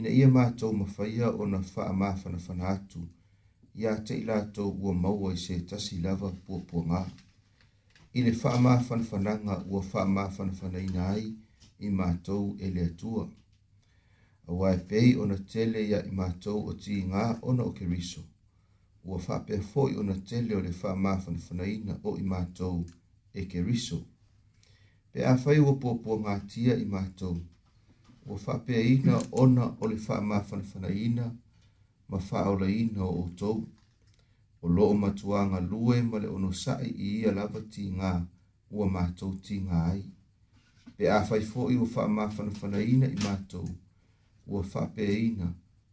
ina 0.00 0.08
ia 0.20 0.28
matou 0.36 0.72
mafaia 0.78 1.28
ona 1.46 1.60
faamafanafana 1.70 2.64
atu 2.72 3.00
iā 3.80 3.92
teʻi 4.08 4.22
latou 4.30 4.70
ua 4.82 4.94
maua 5.00 5.32
i 5.34 5.40
se 5.42 5.56
tasi 5.72 5.98
lava 6.06 6.30
puapuagā 6.46 7.02
i 8.18 8.22
le 8.28 8.32
faamafanafanaga 8.44 9.58
ua 9.74 9.82
faamafanafanaina 9.90 11.08
ai 11.16 11.26
i 11.88 11.92
matou 12.00 12.48
e 12.68 12.72
le 12.78 12.86
atua 12.92 13.26
auā 14.48 14.72
e 14.78 14.80
pei 14.94 15.12
ona 15.26 15.36
tele 15.56 15.84
ia 15.90 16.00
i 16.12 16.14
matou 16.22 16.64
o 16.72 16.78
tigā 16.86 17.28
ona 17.52 17.62
o 17.68 17.72
keriso 17.82 18.24
ua 19.04 19.18
faapea 19.28 19.60
foʻi 19.74 19.98
ona 20.06 20.16
tele 20.32 20.56
o 20.62 20.64
le 20.70 20.74
faamafanafanaina 20.82 22.00
o 22.08 22.16
i 22.24 22.26
matou 22.34 22.82
e 23.34 23.46
ke 23.48 23.60
riso. 23.64 24.02
Pe 25.12 25.24
a 25.24 25.36
whai 25.44 25.58
ua 25.60 25.76
pōpua 25.80 26.16
ngā 26.24 26.34
tia 26.52 26.76
i 26.80 26.84
mātou. 26.88 27.38
Ua 28.26 28.38
whape 28.46 28.76
ina 28.88 29.18
ona 29.32 29.70
o 29.80 29.88
le 29.90 29.96
wha 30.06 30.20
mawhanawhana 30.20 30.90
ina, 31.06 31.26
ma 32.08 32.18
wha 32.18 32.42
ola 32.50 32.68
ina 32.70 33.04
o 33.06 33.28
tou. 33.36 33.58
O 34.62 34.68
lo 34.68 34.92
matua 34.94 35.44
ngā 35.50 35.60
lue 35.70 36.00
ma 36.02 36.18
le 36.22 36.28
ono 36.30 36.50
sai 36.52 36.92
i 36.92 37.08
ia 37.22 37.32
lava 37.32 37.60
ti 37.70 37.88
ngā 37.90 38.12
ua 38.70 38.86
mātou 38.88 39.34
ti 39.42 39.58
ngā 39.60 39.80
ai. 39.92 40.02
Pe 40.96 41.08
a 41.10 41.18
whai 41.28 41.40
fō 41.48 41.70
i 41.72 41.76
ua 41.80 41.88
wha 41.94 42.06
mawhanawhana 42.18 42.82
ina 42.94 43.08
i 43.08 43.18
mātou. 43.24 43.68
Ua 44.46 44.62
whape 44.62 45.08
ina 45.16 45.52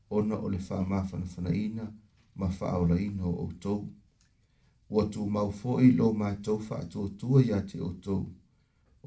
ona 0.09 0.37
o 0.37 0.49
le 0.49 0.59
wha 0.69 0.83
mawhanawhana 0.91 1.55
ina, 1.65 1.89
ma 2.35 2.49
wha 2.59 2.75
ola 2.83 2.99
ina 2.99 3.25
o 3.25 3.49
tou 3.59 3.87
ua 4.89 5.05
tu 5.13 5.21
mau 5.33 5.51
foʻi 5.61 5.87
lo 5.99 6.07
matou 6.19 6.57
faatuatua 6.67 7.37
iā 7.47 7.59
te 7.71 7.77
outou 7.79 8.21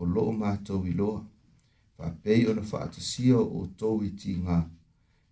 o 0.01 0.05
loo 0.15 0.33
matou 0.43 0.83
iloa 0.91 1.23
pei 2.23 2.47
ona 2.51 2.63
faatasia 2.63 3.37
o 3.39 3.47
outou 3.59 4.03
i 4.07 4.11
tigā 4.23 4.57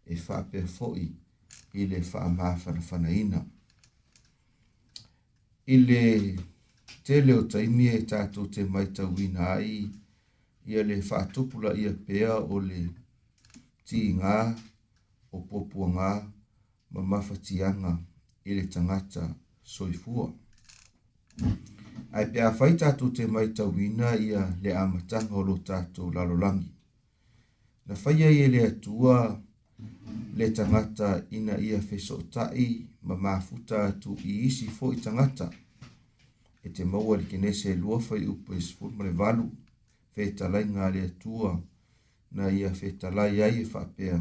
e 0.05 0.15
faapea 0.27 0.67
foʻi 0.77 1.07
i 1.81 1.87
le 1.91 1.99
faamāfanafanaina 2.11 3.39
i 5.75 5.77
le 5.89 6.03
tele 7.07 7.35
o 7.41 7.45
taimi 7.53 7.87
e 7.99 8.01
tatou 8.13 8.47
te 8.57 8.65
maitauina 8.75 9.47
ai 9.55 9.77
ia 10.71 10.83
le 10.89 10.97
ia 11.83 11.93
pea 12.07 12.35
o 12.55 12.59
le 12.69 12.83
tigā 13.87 14.35
o 15.33 15.39
puapuagā 15.49 16.11
ma 16.91 17.01
mafatiaga 17.11 17.93
i 18.51 18.55
le 18.59 18.67
tagata 18.75 19.25
soifua 19.73 20.27
Ai 22.19 22.25
pia 22.35 22.47
whai 22.59 22.73
tātou 22.83 23.09
te 23.17 23.25
mai 23.35 23.49
tau 23.59 23.73
ia 23.81 24.41
le 24.63 24.73
amatanga 24.83 25.35
o 25.41 25.45
lo 25.49 25.57
tātou 25.71 26.07
lalolangi. 26.17 26.71
Na 27.87 27.95
whai 28.03 28.19
ai 28.29 28.39
e 28.47 28.49
lea 28.55 28.71
tua 28.85 29.17
le 30.39 30.47
tangata 30.59 31.09
ina 31.39 31.55
ia 31.69 31.81
feso 31.89 32.17
tai 32.35 32.67
ma 33.07 33.15
mafuta 33.27 33.79
tu 34.03 34.17
i 34.33 34.35
isi 34.49 34.67
fo 34.77 34.93
i 34.97 34.99
tangata. 35.07 35.47
E 36.67 36.69
te 36.77 36.85
maua 36.93 37.17
li 37.21 37.27
kenese 37.31 37.73
e 37.75 37.81
lua 37.83 37.97
whai 38.07 38.23
upo 38.33 38.53
e 38.59 38.61
sifur 38.67 39.13
valu 39.23 39.47
feta 40.15 40.49
lai 40.55 40.65
ngā 40.75 40.91
lea 40.95 41.09
tua 41.23 41.53
na 42.37 42.45
ia 42.59 42.71
feta 42.83 43.11
lai 43.17 43.33
ai 43.47 43.63
e 43.65 43.67
whapea 43.73 44.19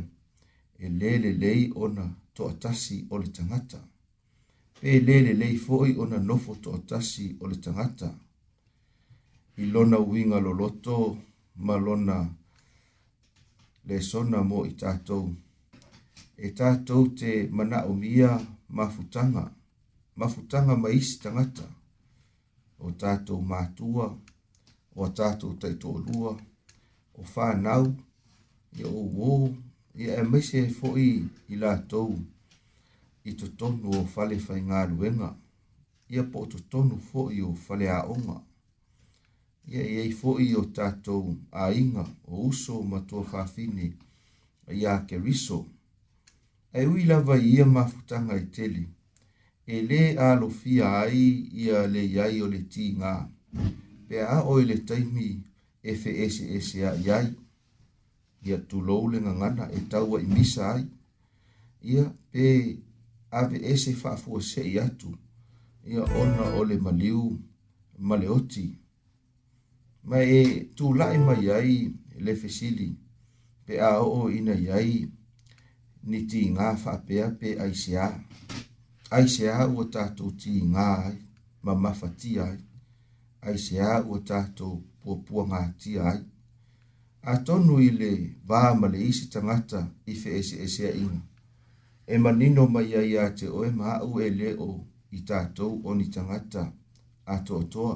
e 0.86 0.96
lele 1.00 1.32
lei 1.44 1.64
ona 1.86 2.06
to 2.34 2.42
atasi 2.54 2.98
o 3.12 3.16
le 3.22 3.28
tangata 3.40 3.80
e 4.82 5.00
lele 5.00 5.34
lei 5.34 5.58
foi 5.58 5.96
ona 5.98 6.20
nofo 6.20 6.54
to 6.56 6.70
atasi 6.74 7.36
o 7.40 7.48
le 7.48 7.56
tangata. 7.58 8.10
I 9.58 9.66
lona 9.72 9.98
winga 10.00 10.40
lo 10.40 10.52
loto 10.54 11.18
ma 11.56 11.76
lona 11.76 12.18
le 13.88 14.00
sona 14.02 14.42
mo 14.44 14.64
i 14.66 14.72
tātou. 14.80 15.28
E 16.40 16.52
tātou 16.56 17.12
te 17.20 17.48
mana 17.52 17.84
o 17.88 17.94
mia 17.94 18.32
mafutanga, 18.70 19.44
mafutanga 20.16 20.76
ma 20.78 20.90
isi 20.90 21.20
tangata. 21.24 21.68
O 22.80 22.94
tātou 23.02 23.42
mātua, 23.44 24.08
o 24.96 25.06
tātou 25.12 25.60
taito 25.60 25.92
o 25.92 25.98
lua, 26.00 26.32
o 27.20 27.26
whānau, 27.34 27.90
i 28.80 28.88
o 28.88 28.96
wō, 28.96 29.36
i 30.00 30.08
e 30.16 30.24
mese 30.24 30.64
foi 30.72 31.12
i 31.52 31.60
lātou 31.60 32.16
i 33.24 33.34
to 33.34 33.48
tonu 33.60 33.92
o 34.00 34.06
fale 34.14 34.38
fai 34.44 34.60
ngā 34.66 34.84
ruenga. 34.92 35.34
Ia 36.10 36.24
po 36.32 36.46
to 36.52 36.60
tonu 36.72 36.98
fo 37.12 37.28
i 37.32 37.42
o 37.46 37.54
fale 37.54 37.90
a 37.90 38.04
onga. 38.14 38.40
Ia 39.70 39.84
i 39.86 39.98
ei 40.06 40.14
fo 40.16 40.38
i 40.40 40.54
o 40.58 40.64
tātou 40.76 41.36
a 41.52 41.70
inga 41.74 42.06
o 42.26 42.48
uso 42.48 42.80
o 42.80 42.84
matua 42.94 43.22
whāwhine 43.32 43.92
a 44.68 44.74
ia 44.74 44.96
ke 45.08 45.20
riso. 45.20 45.66
E 46.74 46.86
ui 46.88 47.06
lava 47.06 47.38
i 47.38 47.56
ia 47.58 47.66
mafutanga 47.66 48.36
i 48.40 48.48
teli. 48.56 48.88
E 49.68 49.82
le 49.86 50.16
a 50.18 50.34
lo 50.40 50.50
fia 50.50 50.96
ai 51.04 51.22
ia 51.64 51.86
le 51.88 52.02
iai 52.06 52.42
o 52.42 52.48
le 52.50 52.64
tī 52.74 52.94
ngā. 52.98 53.14
Pe 54.10 54.22
a 54.26 54.42
oi 54.54 54.66
le 54.66 54.80
taimi 54.90 55.30
e 55.82 55.96
fe 56.02 56.16
ese 56.26 56.50
ese 56.58 56.86
a 56.88 56.94
iai. 56.98 57.30
Ia 58.48 58.58
tu 58.70 58.80
loulenga 58.82 59.34
ngana 59.36 59.70
e 59.78 59.84
taua 59.92 60.22
i 60.22 60.26
misa 60.34 60.72
ai. 60.74 60.86
Ia 61.82 62.10
pe 62.32 62.46
ave 63.32 63.58
ese 63.72 63.94
fa 63.94 64.16
fu 64.18 64.40
se 64.42 64.62
ia 64.64 64.90
tu 64.90 65.14
ia 65.86 66.04
ona 66.04 66.46
ole 66.58 66.78
maliu 66.78 67.40
maleoti 67.98 68.68
ma 70.04 70.18
e 70.24 70.44
tu 70.76 70.94
lai 70.94 71.18
mai 71.18 71.46
ai 71.58 71.76
le 72.26 72.34
fesili 72.36 72.90
pe 73.66 73.74
a 73.80 73.92
o 74.02 74.30
ina 74.38 74.54
yai 74.54 74.92
ni 76.10 76.20
ti 76.30 76.40
nga 76.56 76.68
fa 76.84 76.94
pe 77.06 77.16
a 77.24 77.30
pe 77.40 77.48
ai 77.64 77.74
se 77.82 77.94
a 77.98 78.10
ai 79.16 79.26
se 79.36 79.44
a 79.50 79.62
o 79.80 79.84
ta 79.94 80.04
tu 80.18 80.26
ti 80.42 80.54
nga 80.74 80.88
ma 81.64 81.74
ma 81.84 81.92
fa 82.00 82.10
ti 82.20 82.32
ai 82.48 82.58
ai 83.48 83.58
se 83.66 83.76
a 83.92 83.94
o 84.14 84.18
ta 84.30 84.40
tu 84.58 84.70
pu 85.02 85.10
pu 85.26 85.34
nga 85.50 85.62
ti 85.82 85.92
ai 86.10 86.20
a 87.32 87.34
tonu 87.46 87.76
ile 87.90 88.12
ba 88.48 88.58
ma 88.80 88.88
le 88.94 89.00
isi 89.10 89.26
tangata 89.34 89.82
i 90.12 90.14
fe 90.22 90.30
ese 90.40 90.56
ese 90.66 90.84
a 90.92 90.94
ina 91.06 91.22
e 92.12 92.18
manino 92.18 92.66
mai 92.66 92.96
ai 93.00 93.16
a 93.18 93.28
te 93.38 93.48
oe 93.48 93.70
ma 93.80 93.88
au 94.02 94.14
e 94.28 94.30
leo 94.40 94.70
i 95.18 95.20
tātou 95.30 95.72
o 95.90 95.94
ni 95.94 96.08
tangata 96.14 96.64
a 97.34 97.36
tōtoa. 97.48 97.94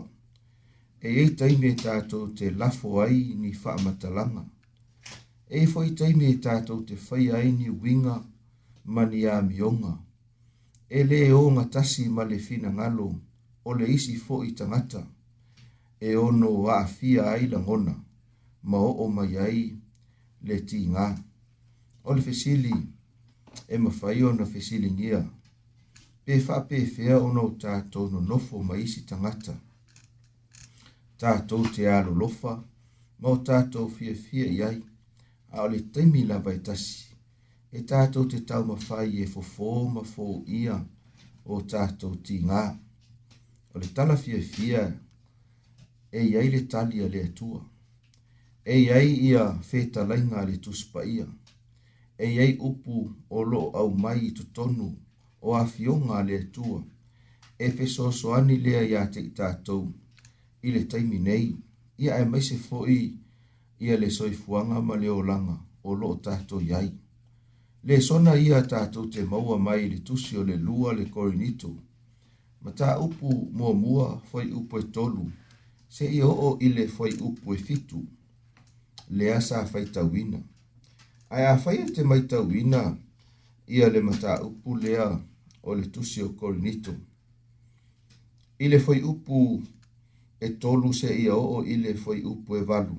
E 1.02 1.08
ei 1.22 1.32
taimi 1.38 1.72
e 1.74 1.78
tātou 1.84 2.28
te 2.38 2.52
lafo 2.52 3.00
ai 3.02 3.18
ni 3.42 3.50
whaamatalanga. 3.62 4.44
E 5.50 5.66
foi 5.72 5.96
taimi 5.98 6.28
e 6.30 6.38
tātou 6.46 6.86
te 6.86 6.94
whai 7.08 7.26
ai 7.40 7.50
ni 7.58 7.70
winga 7.74 8.20
mani 8.86 9.24
a 9.34 9.42
mionga. 9.50 9.96
E 10.90 11.04
le 11.10 11.20
o 11.40 11.42
ngatasi 11.58 12.08
ma 12.10 12.24
le 12.30 12.38
fina 12.38 12.70
ngalo 12.70 13.10
o 13.66 13.74
le 13.80 13.86
isi 13.98 14.16
fo 14.16 14.44
i 14.44 14.54
tangata. 14.54 15.02
E 16.00 16.16
ono 16.16 16.52
a 16.70 16.86
fia 16.86 17.32
ai 17.34 17.48
langona 17.48 17.96
ma 18.70 18.78
o 18.78 18.92
o 19.04 19.08
mai 19.10 19.38
ai 19.38 19.62
le 20.48 20.58
tī 20.70 20.86
ngā. 20.94 21.08
O 22.10 22.14
e 23.68 23.78
mawhai 23.78 24.24
o 24.24 24.34
na 24.34 24.44
whesiling 24.54 25.00
ia. 25.08 25.22
Pe 26.26 26.34
wha 26.48 26.58
pe 26.68 26.78
whea 26.96 27.18
o 27.18 27.32
nau 27.36 27.50
tātou 27.64 28.10
no 28.14 28.20
nofo 28.32 28.62
ma 28.68 28.76
isi 28.86 29.06
tangata. 29.10 29.56
Tātou 31.20 31.66
te 31.76 31.88
alo 31.88 32.14
lofa, 32.24 32.54
ma 33.20 33.30
o 33.36 33.40
tātou 33.48 33.90
fia 33.96 34.16
fia 34.26 34.48
iai, 34.58 34.78
a 35.52 35.64
ole 35.66 35.80
teimi 35.94 36.24
la 36.30 36.38
vai 36.46 36.58
tasi. 36.68 37.04
E 37.74 37.82
tātou 37.90 38.28
te 38.32 38.42
tau 38.50 38.64
mawhai 38.70 39.10
e 39.24 39.28
fofo 39.34 39.74
ma 39.96 40.04
fo 40.14 40.28
ia 40.62 40.78
o 41.44 41.60
tātou 41.74 42.18
ti 42.28 42.40
ngā. 42.48 42.64
O 43.74 43.80
le 43.84 43.92
tala 43.98 44.18
fia 44.24 44.42
fia 44.56 44.84
e 46.12 46.26
iai 46.32 46.50
le 46.56 46.66
tali 46.74 47.04
a 47.04 47.08
le 47.14 47.24
atua. 47.30 47.62
E 48.66 48.78
iai 48.80 49.12
ia 49.30 49.48
whetalainga 49.70 50.46
le 50.48 50.58
tuspa 50.66 51.04
ia. 51.06 51.26
le 51.28 51.28
tuspa 51.28 51.28
ia 51.28 51.28
e 52.18 52.26
iei 52.36 52.58
upu 52.70 52.98
o 53.30 53.40
loo 53.52 53.68
au 53.80 53.90
mai 54.04 54.20
i 54.20 54.32
tonu 54.56 54.88
o 55.48 55.56
a 55.56 55.64
fionga 55.74 56.18
le 56.28 56.38
tua. 56.54 56.80
E 57.58 57.68
fe 57.76 57.86
so 57.96 58.06
lea 58.64 58.82
ia 58.92 59.04
te 59.14 59.20
i 59.20 59.30
tātou 59.38 59.84
i 60.66 60.70
le 60.74 60.82
taimi 60.92 61.20
nei. 61.28 61.48
Ia 62.04 62.14
e 62.22 62.26
mai 62.32 62.42
se 62.48 62.56
fo'i 62.68 63.02
ia 63.84 63.96
le 64.02 64.10
soi 64.18 64.34
fuanga 64.42 64.78
ma 64.88 64.96
le 65.02 65.10
olanga 65.20 65.58
o 65.88 65.92
loo 66.00 66.16
tātou 66.26 66.62
iai. 66.70 66.90
Le 67.88 67.96
sona 68.08 68.34
ia 68.36 68.60
tātou 68.74 69.06
te 69.12 69.22
maua 69.32 69.58
mai 69.58 69.90
le 69.92 70.00
tusi 70.08 70.38
o 70.38 70.44
le 70.44 70.56
lua 70.58 70.94
le 70.98 71.06
korinito. 71.10 71.70
Ma 72.64 72.72
tā 72.72 72.98
upu 73.06 73.30
mua 73.58 73.74
mua 73.74 74.10
fo'i 74.30 74.52
upu 74.60 74.76
e 74.80 74.84
tolu. 74.96 75.26
Se 75.90 76.06
i 76.08 76.22
o 76.24 76.58
ile 76.62 76.88
fo'i 76.88 77.14
upu 77.28 77.54
e 77.54 77.58
fitu. 77.58 78.02
Lea 79.10 79.42
sa 79.42 79.66
faita 79.66 80.02
wina 80.02 80.42
ae 81.34 81.48
afaia 81.48 81.86
te 81.90 82.04
maitauina 82.04 82.98
ia 83.68 83.90
le 83.90 84.02
mataupu 84.02 84.76
lea 84.78 85.20
o 85.64 85.76
le 85.76 85.88
tusi 85.88 86.22
o 86.24 86.30
korinito 86.30 86.94
i 88.60 88.68
le 88.68 88.80
faiupu 88.80 89.38
e 90.46 90.50
tolu 90.64 90.90
seʻia 91.00 91.34
oo 91.44 91.60
i 91.64 91.78
le 91.84 91.92
faiupu 92.04 92.50
e 92.58 92.62
valu 92.70 92.98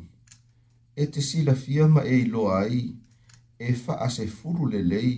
e 1.00 1.06
te 1.12 1.20
silafia 1.28 1.84
ma 1.94 2.02
e 2.02 2.18
iloa 2.24 2.56
ai 2.64 2.80
e 3.58 3.68
faasefulu 3.84 4.62
lelei 4.72 5.14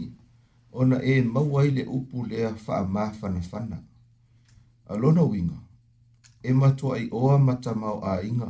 ona 0.81 0.97
e 1.01 1.15
mau 1.35 1.51
ai 1.61 1.71
le 1.77 1.83
upu 1.99 2.19
lea 2.31 2.51
faamāfanafana 2.67 3.79
alona 4.93 5.23
uiga 5.31 5.59
e 6.43 6.51
matuaʻi 6.61 7.05
oa 7.21 7.37
ma 7.47 7.55
tamaoʻāiga 7.65 8.49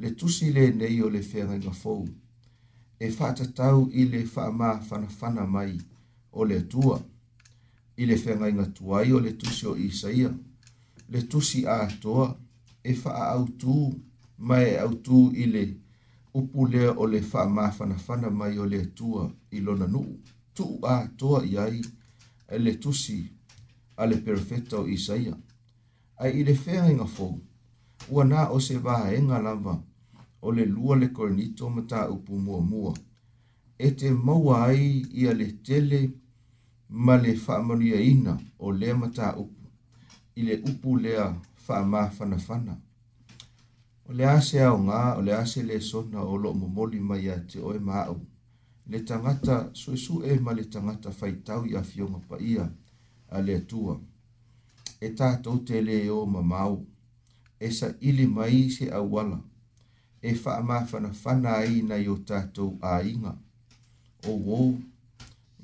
le 0.00 0.08
tusi 0.18 0.46
lenei 0.56 0.98
o 1.02 1.08
le 1.14 1.20
feagaiga 1.30 1.72
fou 1.82 2.04
e 3.00 3.08
whaatatau 3.10 3.90
i 3.92 4.04
le 4.04 4.24
whaamā 4.24 4.68
whanawhana 4.90 5.46
mai 5.46 5.78
o 6.32 6.44
le 6.44 6.60
tua, 6.70 7.00
i 7.96 8.06
le 8.06 8.14
whengainga 8.16 8.66
tuai 8.74 9.12
o 9.12 9.20
le 9.20 9.32
tusi 9.32 9.66
o 9.66 9.76
Isaia, 9.76 10.30
le 11.08 11.22
tusi 11.28 11.64
a 11.66 11.86
toa 12.02 12.34
e 12.82 12.92
wha 13.04 13.12
au 13.34 13.44
tū 13.60 13.74
mai 14.38 14.64
e 14.74 14.78
au 14.82 14.92
tū 15.04 15.20
i 15.34 15.46
le 15.46 15.62
upu 16.34 16.66
lea 16.66 16.90
o 16.96 17.06
le 17.06 17.20
wha 17.32 17.46
mawhanawhana 17.48 18.30
mai 18.30 18.58
o 18.58 18.66
le 18.66 18.84
tua 18.86 19.30
i 19.50 19.60
lona 19.60 19.86
nuu. 19.86 20.18
Tū 20.54 20.80
a 20.82 21.06
toa 21.16 21.44
i 21.46 21.56
ai 21.58 21.80
e 22.48 22.58
le 22.58 22.74
tusi 22.82 23.22
a 23.96 24.06
le 24.06 24.16
perfecta 24.18 24.76
o 24.78 24.88
Isaia. 24.88 25.36
Ai 26.18 26.40
i 26.40 26.42
le 26.44 26.54
whengainga 26.64 27.06
fō, 27.16 27.28
ua 28.10 28.24
nā 28.24 28.48
o 28.50 28.58
se 28.60 28.78
vaha 28.82 29.14
e 29.14 29.20
ngā 29.22 29.38
lama 29.42 29.78
o 30.40 30.52
le 30.52 30.64
lua 30.64 30.96
le 30.96 31.08
kornito 31.08 31.68
ma 31.70 31.82
ta 31.82 32.08
upu 32.10 32.38
mua 32.38 32.60
mua. 32.60 32.94
E 33.78 33.90
te 33.90 34.10
maua 34.10 34.66
ai 34.66 35.04
ia 35.12 35.32
le 35.34 35.52
tele 35.64 36.10
ma 36.88 37.16
le 37.16 37.34
whaamonia 37.46 38.00
ina 38.00 38.38
o 38.58 38.72
lea 38.72 38.94
ma 38.94 39.08
ta 39.08 39.36
upu. 39.36 39.70
I 40.36 40.42
le 40.42 40.54
upu 40.64 40.96
lea 40.96 41.26
whaamā 41.66 42.10
fana 42.10 42.38
fana. 42.38 42.80
O 44.08 44.12
le 44.12 44.24
ase 44.26 44.62
au 44.64 44.78
ngā, 44.82 45.18
o 45.18 45.22
le 45.22 45.34
ase 45.34 45.62
le 45.62 45.80
sona 45.80 46.22
o 46.22 46.36
lo 46.36 46.54
momoli 46.54 47.00
mai 47.00 47.28
a 47.28 47.36
te 47.46 47.58
oe 47.60 47.78
māu. 47.78 48.16
Le 48.86 49.00
tangata 49.04 49.70
suesu 49.72 50.22
e 50.24 50.38
ma 50.40 50.52
le 50.52 50.64
tangata 50.64 51.10
whaitau 51.20 51.66
i 51.66 51.74
a 51.76 51.82
fionga 51.82 52.18
pa 52.28 52.38
ia 52.40 52.70
a 53.30 53.42
le 53.42 53.56
atua. 53.56 54.00
E 55.00 55.10
tātou 55.14 55.60
te 55.64 55.82
le 55.82 55.98
o 56.10 56.24
ma 56.26 56.40
māu. 56.40 56.86
E 57.60 57.68
sa 57.70 57.90
ili 58.00 58.26
mai 58.26 58.70
se 58.70 58.88
awala 58.90 59.42
e 60.22 60.32
wha 60.44 60.62
mawhana 60.62 61.12
whana 61.24 61.50
ai 61.56 61.82
na 61.88 61.96
i 61.96 62.08
o 62.08 62.16
tātou 62.26 62.76
a 62.82 62.98
inga. 63.02 63.34
O 64.26 64.32
wō, 64.46 64.82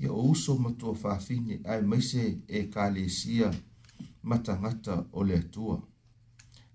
ia 0.00 0.10
o 0.12 0.30
uso 0.30 0.56
matua 0.58 0.94
whawhine 0.94 1.60
ai 1.64 1.82
meise 1.82 2.36
e 2.48 2.64
ka 2.70 2.88
le 2.90 3.08
sia 3.08 3.50
matangata 4.22 5.02
o 5.12 5.22
le 5.24 5.38
atua. 5.38 5.80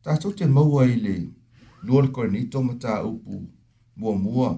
Tātou 0.03 0.35
te 0.35 0.45
maua 0.47 0.85
i 0.87 0.99
le 0.99 1.15
luol 1.83 2.11
kornito 2.15 2.61
ma 2.63 2.73
tā 2.83 2.99
upu 3.07 3.39
mua 3.95 4.15
mua 4.17 4.49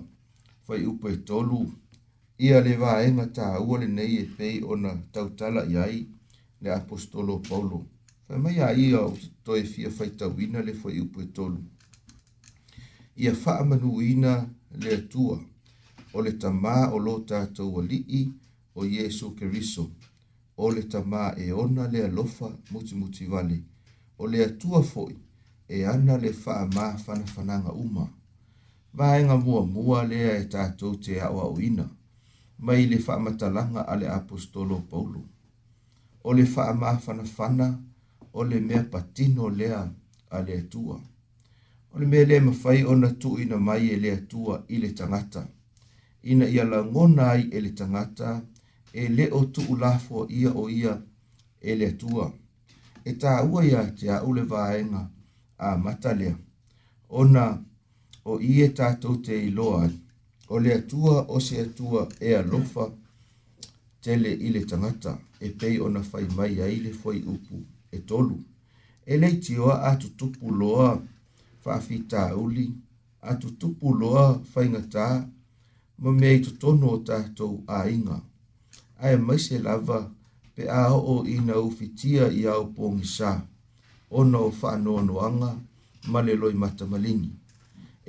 whai 0.67 0.81
upu 0.89 1.09
e 1.13 1.19
tolu 1.25 1.59
ia 2.41 2.59
le 2.65 2.73
wā 2.81 3.01
e 3.05 3.11
ma 3.13 3.27
ua 3.61 3.77
le 3.81 3.87
nei 3.87 4.17
e 4.17 4.25
pei 4.37 4.61
o 4.65 4.75
na 4.75 4.95
tautala 5.13 5.65
i 5.69 5.77
ai 5.77 6.07
le 6.61 6.69
apostolo 6.73 7.39
Paulo. 7.49 7.85
Whai 8.27 8.39
mai 8.39 8.57
a 8.65 8.71
ia 8.73 9.05
o 9.05 9.13
toi 9.43 9.61
fia 9.63 9.89
whai 9.99 10.09
tawina 10.17 10.61
le 10.61 10.71
whai 10.83 10.97
upu 10.99 11.21
e 11.21 11.27
tolu 11.31 11.61
ia 13.15 13.35
faamanuina 13.35 14.49
le 14.79 14.93
atua 14.95 15.39
o 16.13 16.21
le 16.21 16.31
tamā 16.31 16.91
o 16.93 16.99
lo 16.99 17.19
tatou 17.19 17.79
alii 17.81 18.31
o 18.75 18.85
iesu 18.85 19.35
keriso 19.35 19.91
o 20.57 20.71
le 20.71 20.81
tamā 20.81 21.33
e 21.37 21.51
ona 21.51 21.87
le 21.91 22.05
alofa 22.05 22.55
mutimuti 22.71 23.25
vale 23.25 23.63
o 24.17 24.27
le 24.27 24.45
atua 24.45 24.79
foʻi 24.83 25.15
e 25.67 25.85
ana 25.87 26.17
le 26.17 26.31
faamāfanafanaga 26.43 27.71
uma 27.73 28.07
vaega 28.93 29.35
mua 29.37 30.03
lea 30.07 30.37
e 30.37 30.45
tatou 30.45 30.95
te 30.95 31.19
aʻoaʻoina 31.19 31.85
mai 32.59 32.85
le 32.87 32.97
faamatalaga 32.99 33.81
a 33.81 33.95
le 33.95 34.07
apostolo 34.07 34.79
paulu 34.89 35.21
o 36.23 36.33
le 36.33 36.43
faamāfanafana 36.43 37.83
o 38.33 38.43
le 38.43 38.59
mea 38.59 38.83
patino 38.83 39.49
lea 39.49 39.83
a 40.29 40.41
le 40.41 40.53
atua 40.59 41.01
O 41.93 41.99
le 41.99 42.05
mea 42.05 42.25
lea 42.25 42.41
mawhai 42.41 42.83
o 42.83 42.95
na 42.95 43.09
tu 43.21 43.29
ina 43.41 43.57
mai 43.57 43.87
e 43.89 43.97
lea 44.03 44.17
tua 44.31 44.55
i 44.67 44.77
le 44.77 44.89
tangata. 44.93 45.47
Ina 46.23 46.45
ia 46.49 46.63
la 46.63 46.83
ngona 46.85 47.31
ai 47.31 47.47
e 47.51 47.59
le 47.61 47.69
tangata, 47.71 48.41
e 48.93 49.07
le 49.09 49.25
o 49.31 49.43
tu 49.45 49.61
ulafo 49.73 50.27
ia 50.29 50.51
o 50.55 50.69
ia 50.69 51.01
e 51.61 51.75
lea 51.75 51.91
tua. 51.99 52.31
E 53.03 53.11
tā 53.19 53.41
ua 53.49 53.65
ia 53.65 53.83
te 53.91 54.07
a 54.09 54.21
ule 54.23 54.41
vāenga 54.43 55.09
a 55.57 55.77
matalea. 55.77 56.35
Ona 57.09 57.45
o 58.25 58.39
ie 58.39 58.67
tātou 58.73 59.19
te 59.25 59.49
loa 59.51 59.89
o 60.47 60.59
lea 60.59 60.79
tua 60.87 61.25
o 61.27 61.39
se 61.39 61.65
tua 61.75 62.07
e 62.19 62.33
a 62.35 62.41
lofa 62.41 62.87
tele 64.01 64.31
i 64.31 64.49
le 64.49 64.63
tangata 64.65 65.17
e 65.39 65.49
pei 65.49 65.79
ona 65.79 66.01
fai 66.03 66.25
mai 66.37 66.59
a 66.61 66.67
ile 66.67 66.93
foi 66.93 67.19
upu 67.23 67.65
e 67.91 67.97
tolu. 68.05 68.37
E 69.05 69.17
leiti 69.17 69.57
oa 69.59 69.75
atu 69.91 70.07
tupu 70.17 70.51
loa 70.55 71.01
faafita 71.63 72.35
uli 72.35 72.71
atu 73.21 73.51
tupu 73.51 73.93
loa 73.99 74.39
faingata 74.53 75.27
ma 76.01 76.11
mea 76.11 76.33
i 76.37 76.39
tutono 76.45 76.85
o 76.95 76.99
tātou 77.07 77.53
a 77.67 77.85
inga. 77.89 78.17
Ae 79.05 79.15
maise 79.17 79.59
lava 79.59 79.99
pe 80.55 80.63
a 80.69 80.85
o 81.13 81.21
i 81.29 81.35
na 81.45 81.59
ufitia 81.69 82.31
i 82.39 82.47
au 82.53 82.63
pōngisā 82.77 83.31
o 84.09 84.23
na 84.31 84.37
o 84.47 84.49
whanoanoanga 84.61 85.51
ma 86.11 86.21
le 86.25 86.35
loi 86.41 86.53
matamalini. 86.63 87.31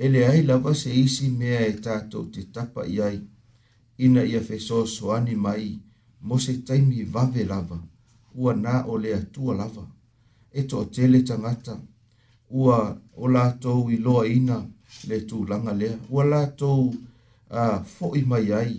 Ele 0.03 0.25
ai 0.27 0.41
lava 0.49 0.73
se 0.75 0.89
isi 1.05 1.29
mea 1.29 1.61
e 1.67 1.73
tātou 1.85 2.31
te 2.33 2.43
tapa 2.53 2.85
i 2.95 2.99
ai 3.07 3.21
ina 4.05 4.23
ia 4.31 4.41
feso 4.49 4.85
soani 4.95 5.35
mai 5.45 5.71
mo 6.27 6.39
se 6.45 6.53
taimi 6.65 7.03
vave 7.13 7.43
lava 7.53 7.77
ua 8.35 8.53
nā 8.65 8.75
o 8.91 8.97
le 9.03 9.13
atua 9.21 9.55
lava 9.63 9.85
Eto 10.55 10.83
to 10.85 10.89
tele 10.95 11.19
tangata 11.25 11.81
ua 12.53 12.97
o 13.17 13.27
latou 13.27 13.89
i 13.91 13.97
loa 14.05 14.27
ina 14.37 14.57
le 15.07 15.17
tulaga 15.29 15.73
lea 15.81 15.97
ua 16.09 16.23
latou 16.33 16.83
uh, 17.49 17.79
foʻi 17.97 18.21
mai 18.29 18.45
ai 18.59 18.73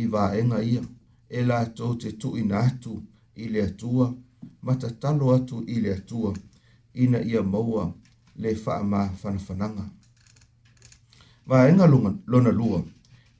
i 0.00 0.06
vaega 0.12 0.58
ia 0.72 0.82
e 1.28 1.44
latou 1.50 1.92
te 2.00 2.08
tuuina 2.20 2.56
atu 2.68 2.94
i 3.42 3.52
le 3.52 3.60
atua 3.70 4.06
Mata 4.66 4.88
tatalo 4.90 5.26
atu 5.36 5.56
i 5.74 5.76
le 5.84 5.90
atua 5.98 6.30
ina 7.02 7.18
ia 7.30 7.42
maua 7.52 7.84
le 8.42 8.50
faamafanafanaga 8.64 9.84
vaega 11.50 11.84
lona 12.32 12.52
lua 12.60 12.78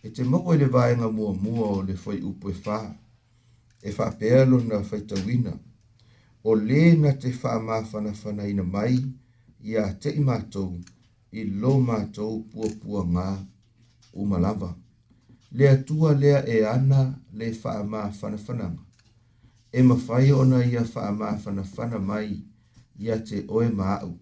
e 0.05 0.09
te 0.15 0.23
maua 0.31 0.53
i 0.55 0.59
le 0.63 0.69
vaega 0.77 1.07
muamua 1.17 1.67
o 1.79 1.83
le 1.89 1.95
faiupu 2.05 2.47
e 2.53 2.57
fā 2.65 2.79
e 3.87 4.31
na 4.37 4.45
lona 4.51 4.79
faitauina 4.91 5.53
o 6.49 6.51
lē 6.69 6.83
na 7.03 7.11
te 7.21 7.31
faamafanafanaina 7.43 8.63
mai 8.75 8.95
ia 9.63 9.91
te 10.01 10.11
i 10.17 10.21
mātou 10.25 10.79
i 11.33 11.45
lo 11.63 11.75
mātou 11.85 12.41
puapua 12.53 12.75
pua 12.81 13.03
ngā 13.07 13.27
umalawa. 14.15 14.71
Lea 15.53 15.77
tua 15.87 16.13
lea 16.17 16.41
e 16.49 16.63
ana 16.67 17.03
le 17.35 17.51
wha 17.63 17.75
mā 17.85 18.05
whanawhananga. 18.21 18.83
E 19.73 19.83
mawhai 19.87 20.31
ona 20.35 20.65
ia 20.65 20.83
wha 20.83 21.11
mā 21.17 21.33
whanawhana 21.45 22.01
mai 22.01 22.41
ia 22.99 23.19
te 23.31 23.45
oe 23.49 23.69
māu. 23.71 24.15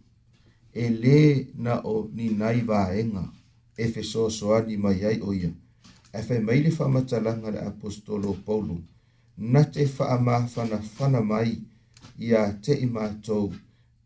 E 0.75 0.89
le 0.89 1.21
na 1.55 1.79
o 1.85 1.95
ni 2.13 2.29
nai 2.37 2.65
wāenga 2.67 3.25
e 3.77 3.89
fe 3.95 4.03
so 4.03 4.29
soani 4.31 4.77
mai 4.77 4.99
ai 5.13 5.21
o 5.23 5.33
ia. 5.35 5.53
E 6.13 6.23
fe 6.25 6.41
meile 6.43 6.73
wha 6.79 6.89
matalanga 6.97 7.51
le 7.55 7.65
apostolo 7.73 8.35
Paulu. 8.45 8.83
na 9.39 9.61
te 9.65 9.85
wha 9.87 10.19
mā 10.19 10.37
whanawhana 10.57 11.23
mai 11.25 11.53
ia 12.19 12.41
te 12.65 12.73
i 12.75 12.87
mātou 12.91 13.49
mātou 13.53 13.53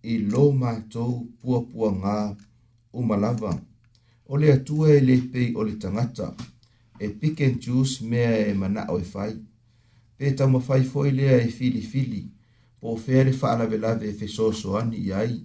i 0.03 0.19
lo 0.19 0.51
mātou 0.53 1.27
puapua 1.41 1.93
ngā 1.95 2.17
umalawa. 2.93 3.53
O 4.27 4.37
le 4.37 4.53
atua 4.53 4.89
e 4.97 5.01
le 5.03 5.17
pei 5.33 5.53
o 5.55 5.63
le 5.67 5.77
tangata, 5.79 6.33
e 6.99 7.09
pick 7.09 7.41
and 7.43 7.61
choose 7.63 8.01
mea 8.03 8.47
e 8.49 8.53
mana 8.55 8.87
o 8.91 8.99
e 8.99 9.05
fai. 9.07 9.33
Pe 10.19 10.33
tamo 10.37 10.59
fai 10.61 10.83
foi 10.85 11.11
lea 11.13 11.39
e 11.43 11.49
fili 11.51 11.81
fili, 11.81 12.23
po 12.81 12.95
o 12.97 12.97
fere 12.97 13.33
fa 13.33 13.53
alave 13.55 13.79
lave 13.79 14.09
e 14.11 14.15
fesoso 14.15 14.73
so 14.73 14.79
i 14.95 15.13
ai, 15.13 15.39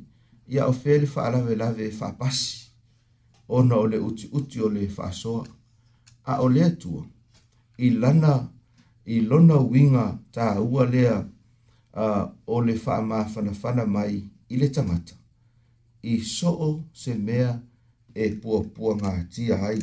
ia 0.47 0.67
o 0.67 0.71
fere 0.73 1.05
fa 1.05 1.27
alave 1.27 1.55
lave 1.55 1.85
e 1.87 1.91
fa 1.91 2.11
pasi. 2.13 2.67
Ona 3.49 3.75
o 3.75 3.85
le 3.87 3.97
uti 3.97 4.27
uti 4.33 4.59
o 4.59 4.69
le 4.69 4.87
fa 4.87 5.11
soa. 5.11 5.45
A 6.23 6.41
o 6.41 6.47
le 6.47 6.63
atua, 6.63 7.05
i 7.77 7.89
lana, 7.91 8.49
i 9.05 9.21
lona 9.21 9.57
winga 9.57 10.17
ta 10.31 10.59
ua 10.61 10.83
lea, 10.85 11.23
uh, 11.93 12.25
o 12.45 12.59
le 12.61 12.75
fa 12.75 13.01
ma 13.01 13.23
fana 13.23 13.85
mai 13.85 14.27
i 14.49 14.57
le 14.57 14.69
tangata 14.69 15.15
i 16.01 16.19
soo 16.21 16.83
se 16.93 17.15
mea 17.19 17.51
e 18.15 18.29
pua 18.41 18.63
pua 18.75 18.93
ngā 18.97 19.11
tia 19.35 19.57
hai 19.63 19.79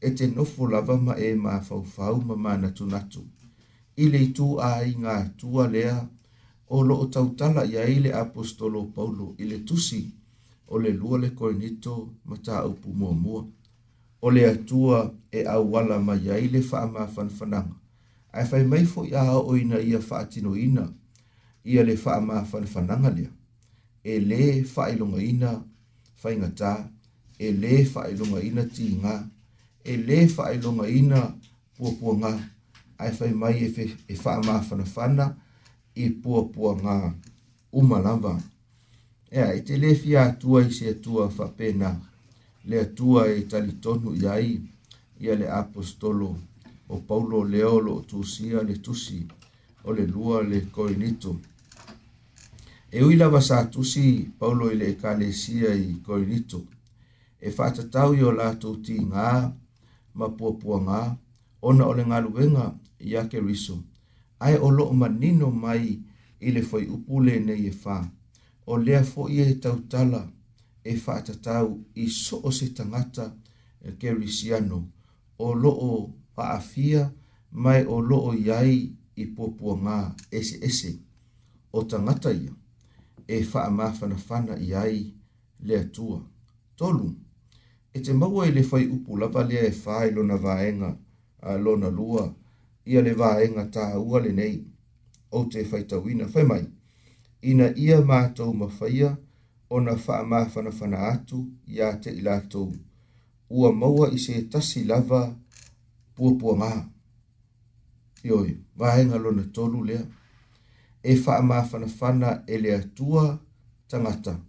e 0.00 0.10
te 0.12 0.26
nofo 0.30 0.68
lava 0.70 0.96
ma 1.00 1.12
e 1.14 1.34
mā 1.34 1.58
fau 1.66 2.20
ma 2.26 2.34
mā 2.46 2.56
natu 2.60 2.86
natu 2.88 3.24
i 4.00 4.08
le 4.10 4.20
tū 4.38 4.46
ai 4.64 4.94
ngā 4.98 5.16
tua 5.38 5.66
lea 5.68 5.98
o 6.68 6.82
lo 6.82 6.96
o 7.04 7.06
tautala 7.06 7.64
i 7.68 7.76
ai 7.78 7.98
le 8.00 8.12
apostolo 8.24 8.84
paulo 8.94 9.34
i 9.38 9.44
le 9.44 9.58
tusi 9.64 10.02
o 10.68 10.78
le 10.78 10.92
lua 10.92 11.18
le 11.18 11.30
koinito 11.34 12.10
ma 12.24 12.36
tā 12.36 12.64
upu 12.68 12.92
mua 12.94 13.12
mua 13.12 13.44
o 14.20 14.30
le 14.30 14.46
atua 14.52 15.12
e 15.32 15.44
awala 15.46 15.98
ma 16.00 16.16
i 16.16 16.30
ai 16.30 16.48
le 16.48 16.62
faa 16.62 16.86
mā 16.88 17.06
fanfananga 17.06 17.76
ai 18.32 18.44
fai 18.48 18.64
mai 18.64 18.84
fo 18.84 19.04
i 19.04 19.12
a 19.12 19.36
o 19.40 19.56
ina 19.56 19.80
ia 19.80 20.00
faa 20.00 20.24
tino 20.24 20.56
ina 20.56 20.88
ia 21.64 21.84
le 21.84 21.96
faa 21.96 22.20
mā 22.20 22.44
fanfananga 22.48 23.10
lea 23.10 23.33
e 24.04 24.18
le 24.20 24.62
whaelonga 24.62 25.20
ina 25.22 25.50
whainga 26.22 26.50
tā, 26.58 26.72
e 27.38 27.52
le 27.56 27.70
whaelonga 27.92 28.40
ina 28.48 28.62
tī 28.74 28.86
ngā, 29.02 29.14
e 29.84 29.96
le 30.06 30.18
whaelonga 30.36 30.86
ina 30.98 31.20
puapua 31.76 32.14
ngā, 32.22 32.30
ai 33.00 33.10
whai 33.18 33.30
mai 33.34 33.54
e, 33.64 33.88
e 34.08 34.14
wha 34.22 34.34
mā 34.46 34.60
whana 34.68 34.84
whana 34.96 35.26
e 35.94 36.04
puapua 36.22 36.74
ngā 36.82 36.96
umalawa. 37.72 38.34
E 39.30 39.40
a, 39.40 39.48
e 39.56 39.64
te 39.66 39.76
le 39.80 39.94
fia 39.98 40.26
atua 40.32 40.62
i 40.66 40.70
se 40.72 40.90
atua 40.92 41.26
whapena, 41.30 41.90
le 42.64 42.80
atua 42.84 43.26
e 43.32 43.40
talitonu 43.48 44.12
i 44.20 44.26
ai, 44.28 44.52
i 45.20 45.32
le 45.36 45.48
apostolo, 45.48 46.34
o 46.88 47.00
paulo 47.00 47.42
leolo 47.44 48.02
tusia 48.06 48.62
le 48.62 48.76
tusi, 48.82 49.24
o 49.84 49.92
le 49.96 50.06
lua 50.06 50.42
le 50.44 50.60
koinito 50.72 51.38
e 52.96 53.02
ui 53.02 53.16
lava 53.16 53.40
sa 53.42 53.56
tusi 53.72 54.10
paulo 54.38 54.64
i 54.72 54.76
le 54.80 54.86
ekalesia 54.94 55.70
i 55.74 55.88
korinito 56.06 56.60
e 57.40 57.48
faatatau 57.56 58.10
i 58.14 58.22
o 58.22 58.30
latou 58.40 58.74
tigā 58.86 59.24
ma 60.18 60.26
puapuagā 60.36 61.00
ona 61.68 61.84
o 61.90 61.96
le 61.98 62.04
galuega 62.12 62.66
iā 63.08 63.20
keriso 63.32 63.76
Ai 64.44 64.56
o 64.66 64.68
loo 64.76 64.92
manino 65.02 65.48
mai 65.64 65.84
i 66.46 66.52
le 66.54 66.60
faiupu 66.70 67.14
lenei 67.26 67.62
e 67.70 67.72
fā 67.82 67.98
o 68.66 68.74
lea 68.84 69.00
foʻi 69.12 69.36
e 69.50 69.54
tautala 69.62 70.20
e 70.84 70.92
faatatau 71.04 71.66
i 72.04 72.10
so 72.10 72.36
o 72.42 72.50
se 72.58 72.66
tagata 72.76 73.26
kerisiano 74.00 74.78
o 75.38 75.48
loo 75.62 76.10
faafia 76.34 77.02
mai 77.62 77.80
o 77.86 77.96
loo 78.08 78.30
i 78.34 78.50
ai 78.50 78.74
i 79.22 79.24
ese 80.38 80.56
eseese 80.66 80.90
o 81.72 81.80
tagata 81.90 82.30
ia 82.42 82.54
e 83.28 83.42
faa 83.42 83.70
mafana 83.70 84.16
fana 84.16 84.56
i 84.60 84.74
ai 84.74 85.14
le 85.60 85.78
atua. 85.80 86.22
Tolu, 86.76 87.14
e 87.94 87.98
te 88.04 88.12
maua 88.12 88.48
i 88.48 88.52
le 88.52 88.62
fai 88.62 88.86
upu 88.94 89.12
lava 89.20 89.42
lea 89.48 89.62
e 89.68 89.70
fai 89.82 90.06
lona 90.16 90.36
vaenga 90.44 90.90
a 91.40 91.50
lona 91.64 91.90
lua 91.98 92.24
ia 92.84 93.00
le 93.02 93.12
vaenga 93.14 93.64
tā 93.74 93.84
ua 94.08 94.18
le 94.24 94.32
nei 94.38 94.56
o 95.36 95.44
te 95.50 95.60
fai 95.70 95.82
tawina 95.90 96.26
fai 96.32 96.44
mai. 96.50 96.64
Ina 97.50 97.66
ia 97.84 97.98
mātou 98.10 98.52
mawhaia 98.60 99.10
o 99.70 99.76
na 99.80 99.94
faa 100.04 100.22
mafana 100.32 100.70
fana 100.72 100.98
atu 101.12 101.46
ia 101.66 101.92
te 102.02 102.10
ilatou. 102.10 102.72
Ua 103.50 103.72
maua 103.72 104.10
i 104.14 104.18
se 104.18 104.42
tasi 104.52 104.84
lava 104.84 105.34
pua 106.14 106.32
pua 106.40 106.56
maa. 106.56 106.82
Ioi, 108.24 108.56
vaenga 108.78 109.18
lona 109.18 109.44
tolu 109.54 109.84
lea 109.84 110.04
e 111.04 111.14
wha 111.26 111.42
mafanafana 111.42 112.42
e 112.46 112.58
le 112.58 112.74
atua 112.74 113.38
tangata. 113.88 114.40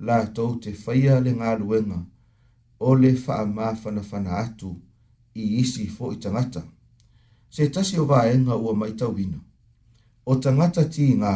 La 0.00 0.26
tau 0.32 0.56
te 0.58 0.72
whaia 0.86 1.20
le 1.20 1.32
ngā 1.36 1.58
luenga 1.60 1.98
o 2.80 2.94
le 2.94 3.10
wha 3.24 3.38
mafanafana 3.58 4.32
atu 4.42 4.70
i 5.34 5.58
isi 5.60 5.84
fo 5.94 6.10
i 6.12 6.16
tangata. 6.16 6.62
Se 7.50 7.68
tasi 7.68 7.98
o 8.00 8.04
vaenga 8.06 8.56
ua 8.56 8.72
mai 8.74 8.92
tauhina. 8.96 9.38
O 10.26 10.32
tangata 10.40 10.84
ti 10.88 11.04
ngā 11.20 11.34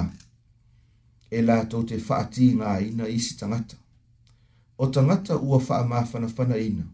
e 1.30 1.42
la 1.44 1.59
tau 1.68 1.84
te 1.84 2.01
wha 2.09 2.18
ti 2.32 2.49
ngā 2.57 2.72
ina 2.88 3.05
isi 3.09 3.36
tangata. 3.36 3.76
O 4.78 4.86
tangata 4.86 5.36
ua 5.36 5.61
wha 5.68 5.84
mafanafana 5.86 6.57
ina. 6.57 6.84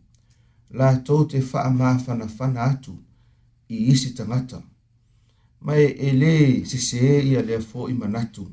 La 0.70 0.90
tau 1.06 1.22
te 1.30 1.38
wha 1.52 1.68
mafanafana 1.70 2.60
atu 2.64 2.98
i 3.68 3.76
isi 3.92 4.10
tangata. 4.14 4.48
Tangata 4.48 4.73
mai 5.64 5.92
e 5.96 6.12
le 6.12 6.64
sese 6.68 7.00
e 7.16 7.20
ia 7.30 7.42
lea 7.48 7.58
foʻi 7.70 7.94
manatu 8.00 8.44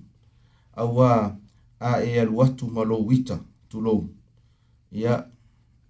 auā 0.81 1.11
a 1.89 1.89
e 2.07 2.11
alu 2.23 2.37
atu 2.45 2.65
ma 2.75 2.81
lou 2.89 3.03
ita 3.15 3.35
tulou 3.69 4.01
ia 5.01 5.13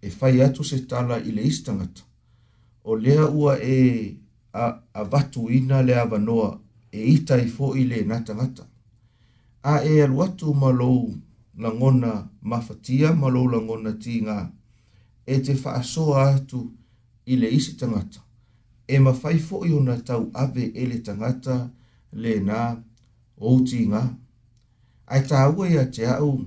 e 0.06 0.10
fai 0.18 0.36
atu 0.46 0.62
se 0.70 0.78
tala 0.90 1.16
i 1.22 1.30
le 1.36 1.44
isi 1.50 1.62
tagata 1.68 2.02
o 2.90 2.98
lea 3.04 3.24
ua 3.40 3.54
e 3.62 3.78
avatuina 5.02 5.78
le 5.88 5.94
avanoa 6.04 6.50
e 6.98 7.06
ita 7.16 7.36
i 7.38 7.46
foʻi 7.58 7.82
lenā 7.92 8.18
tagata 8.28 8.64
a 9.74 9.76
e 9.92 10.02
alu 10.06 10.18
atu 10.26 10.48
ma 10.62 10.70
lou 10.80 11.04
lagona 11.64 12.12
mafatia 12.50 13.10
ma 13.22 13.28
lou 13.34 13.46
lagona 13.54 13.92
tigā 14.04 14.38
e 15.32 15.36
te 15.46 15.54
faasoa 15.64 16.22
atu 16.36 16.60
i 17.32 17.38
le 17.42 17.48
isi 17.60 17.74
tagata 17.78 18.22
e 18.88 19.00
mawhai 19.00 19.40
i 19.68 19.74
ona 19.74 19.98
tau 19.98 20.30
ave 20.34 20.64
e 20.74 20.86
le 20.86 21.00
tangata 21.00 21.70
le 22.14 22.40
nā 22.40 22.76
outi 23.42 23.86
ngā. 23.88 24.02
Ai 25.08 25.22
tā 25.22 25.46
ua 25.54 25.68
ia 25.70 25.86
te 25.86 26.06
au 26.08 26.42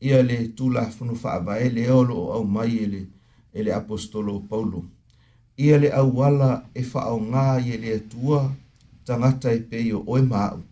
ia 0.00 0.22
le 0.22 0.52
tūla 0.56 0.86
funu 0.90 1.14
wha 1.14 1.58
le 1.72 1.90
olo 1.90 2.14
o 2.14 2.32
au 2.32 2.44
mai 2.44 2.78
ele 2.78 3.06
e 3.52 3.62
le 3.62 3.72
apostolo 3.72 4.40
Paulo. 4.40 4.84
Ia 5.58 5.78
le 5.78 5.90
au 5.92 6.10
wala 6.18 6.68
e 6.74 6.82
wha 6.92 7.06
o 7.12 7.18
ngā 7.18 7.60
i 7.64 7.70
ele 7.72 7.94
atua 7.96 8.52
tangata 9.04 9.52
e 9.52 9.60
peio 9.60 10.02
o 10.06 10.18
e 10.18 10.22
māu. 10.22 10.62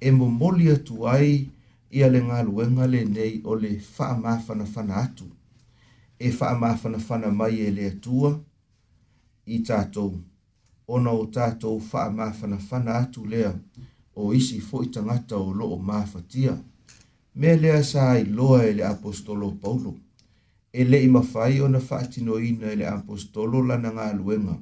E 0.00 0.10
mo 0.10 0.28
moli 0.30 0.70
atu 0.70 1.06
ai 1.08 1.48
ia 1.90 2.08
le 2.10 2.20
ngā 2.20 2.44
luenga 2.44 2.86
le 2.86 3.04
nei 3.04 3.40
o 3.44 3.54
le 3.54 3.80
wha 3.98 4.14
mafana 4.18 4.64
fana 4.66 4.96
atu. 5.02 5.24
E 6.18 6.30
wha 6.40 6.54
mafana 6.58 6.98
fana 6.98 7.30
mai 7.30 7.60
ele 7.60 7.86
atua 7.86 8.30
tangata 8.30 8.45
i 9.46 9.60
tātou. 9.64 10.14
Ona 10.88 11.10
o 11.14 11.26
tātou 11.32 11.78
wha 11.80 12.08
mafana 12.10 12.56
fana 12.58 12.96
atu 13.02 13.24
lea 13.30 13.52
o 14.14 14.32
isi 14.34 14.58
fo 14.60 14.82
i 14.84 14.88
tangata 14.92 15.36
o 15.36 15.52
loo 15.52 15.78
mafatia. 15.78 16.56
Me 17.34 17.54
lea 17.56 17.82
sa 17.84 18.14
i 18.18 18.24
loa 18.24 18.64
ele 18.66 18.82
apostolo 18.84 19.52
Paulo. 19.62 19.94
E 20.72 20.84
le 20.84 20.98
i 21.02 21.08
mawhai 21.08 21.60
o 21.62 21.68
na 21.68 21.78
whaatino 21.80 22.38
ina 22.40 22.72
ele 22.72 22.86
apostolo 22.86 23.62
lana 23.62 23.92
ngā 23.94 24.08
luenga. 24.18 24.58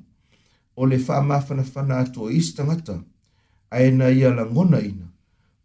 O 0.76 0.87
le 0.87 0.97
wha 0.99 1.20
mafana 1.22 1.64
fana 1.64 1.99
atu 2.05 2.24
o 2.26 2.30
isi 2.30 2.55
tangata. 2.57 3.01
A 3.70 3.82
e 3.82 3.91
na 3.91 4.09
ia 4.11 4.35
la 4.35 4.45
ngona 4.45 4.80
ina. 4.82 5.09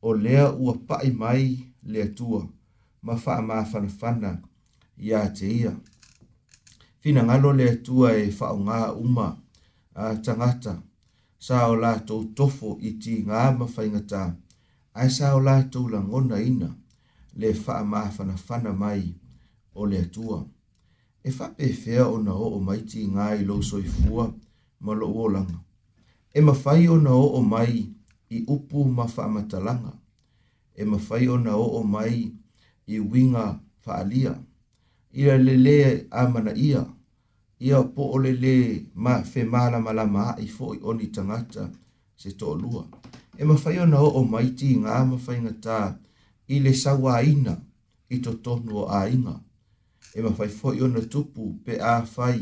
O 0.01 0.13
lea 0.13 0.51
ua 0.53 0.75
pai 0.87 1.11
mai 1.11 1.57
lea 1.83 2.07
tua. 2.15 2.47
Ma 3.01 3.13
wha 3.25 3.41
mafana 3.41 3.89
fana 3.89 4.37
ia 4.97 5.27
te 5.33 5.45
ia 5.53 5.75
fina 6.99 7.23
ngalo 7.23 7.49
le 7.59 7.67
tua 7.85 8.09
e 8.23 8.31
fa'u 8.31 8.59
uma 9.03 9.27
a 9.93 10.05
tangata. 10.23 10.73
Sa 11.45 11.57
o 11.71 11.75
la 11.83 11.91
tau 12.07 12.21
tofo 12.37 12.69
i 12.87 12.99
ti 13.01 13.13
ngā 13.27 13.41
mawhaingata, 13.57 14.23
ai 14.99 15.09
sa 15.15 15.27
la 15.45 15.55
tau 15.71 15.85
la 15.93 15.99
ngona 16.09 16.37
ina 16.49 16.69
le 17.39 17.49
fa'a 17.63 17.83
maafana 17.91 18.35
fana 18.47 18.71
mai 18.81 19.05
o 19.73 19.81
le 19.91 20.01
tua. 20.13 20.39
E 21.23 21.29
fa 21.37 21.47
pe 21.57 21.67
fea 21.81 22.03
o 22.07 22.15
na 22.25 22.33
o 22.33 22.47
o 22.57 22.59
mai 22.67 22.81
ti 22.89 22.99
ngā 23.13 23.27
i 23.39 23.43
lo 23.49 23.55
soi 23.69 23.83
fua 23.99 24.25
ma 24.85 24.91
lo 24.99 25.07
uolanga. 25.17 25.57
E 26.33 26.39
mawhai 26.47 26.83
o 26.87 26.95
na 27.05 27.11
o 27.11 27.27
o 27.39 27.41
mai 27.53 27.73
i 28.35 28.43
upu 28.55 28.79
ma 28.97 29.05
fa'a 29.13 29.27
matalanga. 29.35 29.93
E 30.75 30.83
mawhai 30.91 31.25
o 31.27 31.35
na 31.45 31.53
o 31.65 31.79
o 31.79 31.83
mai 31.93 32.15
i 32.87 32.95
winga 33.11 33.45
fa'alia 33.83 34.33
ia 35.13 35.37
le 35.37 35.57
le 35.57 36.07
amana 36.11 36.53
ia 36.55 36.85
ia 37.59 37.83
po 37.83 38.11
o 38.13 38.17
le 38.21 38.31
le 38.33 38.55
ma 38.93 39.23
fe 39.23 39.43
mala 39.43 39.79
mala 39.81 40.05
ma 40.05 40.35
i 40.37 40.45
fo 40.47 40.73
i 40.75 40.79
oni 40.83 41.07
tangata 41.09 41.63
se 42.15 42.29
to 42.39 42.53
lua 42.53 42.83
e 43.37 43.43
ma 43.43 43.55
fai 43.57 43.77
ona 43.79 43.97
o 44.05 44.09
o 44.21 44.23
maiti 44.31 44.69
nga 44.79 44.91
ma 45.09 45.17
fai 45.25 45.37
nga 45.43 45.53
ta 45.65 45.79
i 46.53 46.59
le 46.63 46.71
sawa 46.81 47.13
ina 47.33 47.55
i 48.09 48.17
to 48.23 48.31
tonu 48.45 48.73
o 48.81 48.83
a 48.85 49.01
e 50.15 50.21
ma 50.25 50.31
fai 50.37 50.49
fo 50.57 50.67
i 50.77 50.81
ona 50.85 51.01
tupu 51.11 51.43
pe 51.65 51.73
a 51.91 52.05
fai 52.15 52.39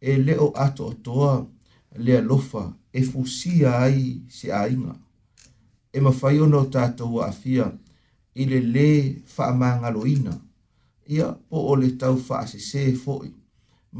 e 0.00 0.10
le 0.26 0.34
o 0.44 0.48
ato 0.66 0.86
toa 1.06 1.32
le 2.04 2.16
lofa 2.28 2.64
e 2.92 3.00
fusia 3.10 3.70
ai 3.84 4.00
se 4.36 4.46
a 4.58 4.62
inga 4.74 4.94
e 5.96 5.98
ma 6.04 6.12
fai 6.20 6.36
ona 6.44 6.56
o 6.64 6.66
tatou 6.74 7.14
afia 7.30 7.68
Ile 8.42 8.60
le 8.74 8.88
le 9.44 9.88
loina 9.96 10.32
ia 11.06 11.32
po 11.48 11.56
o 11.70 11.74
le 11.82 11.90
tau 12.00 12.16
faasese 12.28 12.82
foʻi 13.04 13.28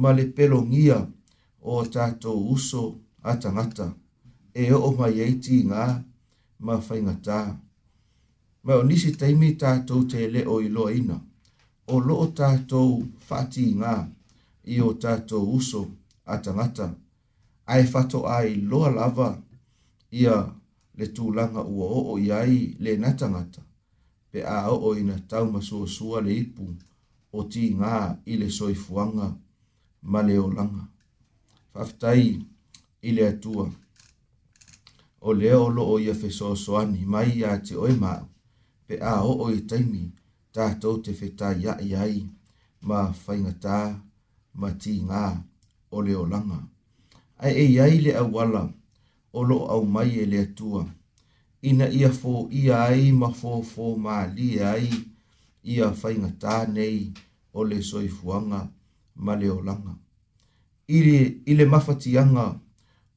ma 0.00 0.10
le 0.16 0.24
pelogia 0.36 0.98
o 1.72 1.84
tatou 1.94 2.38
uso 2.54 2.82
atagata 3.30 3.86
e 4.62 4.62
oo 4.78 4.88
mai 4.98 5.18
ai 5.24 5.34
tigā 5.44 5.84
ma 6.64 6.74
faigatā 6.86 7.38
ma 8.64 8.72
o 8.80 8.82
nisi 8.88 9.10
taimi 9.20 9.50
tatou 9.62 10.02
o 10.52 10.54
i 10.66 10.68
loaina 10.76 11.16
o 11.92 11.98
loo 12.08 12.26
tatou 12.38 12.90
faatigā 13.28 13.94
i 14.74 14.80
o 14.86 14.94
tatou 15.02 15.44
uso 15.58 15.82
ai 17.72 17.82
fato 17.92 18.18
ai 18.26 18.50
lo 18.70 18.80
lava 18.98 19.28
ia 20.20 20.36
le 20.98 21.06
tulaga 21.16 21.62
ua 21.74 21.86
o 22.12 22.18
iai 22.18 22.56
le 22.84 22.92
natangata 23.02 23.60
pe 24.30 24.38
a 24.44 24.58
o 24.70 24.88
ina 25.02 25.16
tau 25.30 25.44
ma 25.52 25.60
suasua 25.68 26.18
le 26.26 26.32
ipu 26.44 26.62
o 27.32 27.42
ti 27.52 27.60
ngā 27.80 27.98
i 28.32 28.36
le 28.40 28.46
soifuanga 28.54 29.26
ma 30.12 30.22
le 30.26 30.38
o 30.38 30.48
langa. 30.58 30.84
Whaftai 31.74 32.24
i 33.10 33.14
le 33.16 33.26
atua. 33.28 33.68
O 35.20 35.32
leo 35.40 35.60
o 35.64 35.68
lo 35.76 35.86
o 35.94 35.98
ia 35.98 36.14
feso 36.14 36.52
soani 36.64 37.04
mai 37.14 37.28
ia 37.38 37.52
te 37.66 37.74
oi 37.86 37.94
mao. 38.04 38.28
Pe 38.86 38.94
a 39.12 39.14
o 39.30 39.34
o 39.44 39.50
i 39.56 39.60
taimi 39.70 40.04
tātou 40.54 40.96
te 41.04 41.12
feta 41.20 41.48
ia 41.62 41.72
i 41.80 41.90
ai 42.04 42.18
ma 42.88 43.00
whaingatā 43.22 43.78
ma 44.60 44.68
ti 44.82 44.92
ngā 45.08 45.24
o 45.90 46.00
le 46.06 46.14
o 46.16 46.24
Ai 47.44 47.52
e 47.62 47.64
iai 47.74 47.98
le 48.04 48.12
awala 48.22 48.64
o 49.32 49.40
lo 49.48 49.58
au 49.74 49.82
mai 49.94 50.10
e 50.22 50.26
le 50.32 50.38
atua. 50.46 50.82
Ina 51.68 51.86
ia 51.98 52.10
fō 52.20 52.34
ia 52.60 52.76
ai 52.88 53.12
ma 53.20 53.28
fō 53.40 53.52
fō 53.72 53.86
ma 54.04 54.16
li 54.36 54.60
ai 54.60 55.11
ia 55.64 55.92
whainga 56.02 56.30
tā 56.40 56.66
nei 56.68 57.12
o 57.52 57.64
le 57.64 57.82
soifuanga 57.82 58.66
ma 59.14 59.36
le 59.36 59.50
olanga. 59.50 59.94
Ile, 60.88 61.40
ile 61.46 61.64
mafatianga 61.64 62.60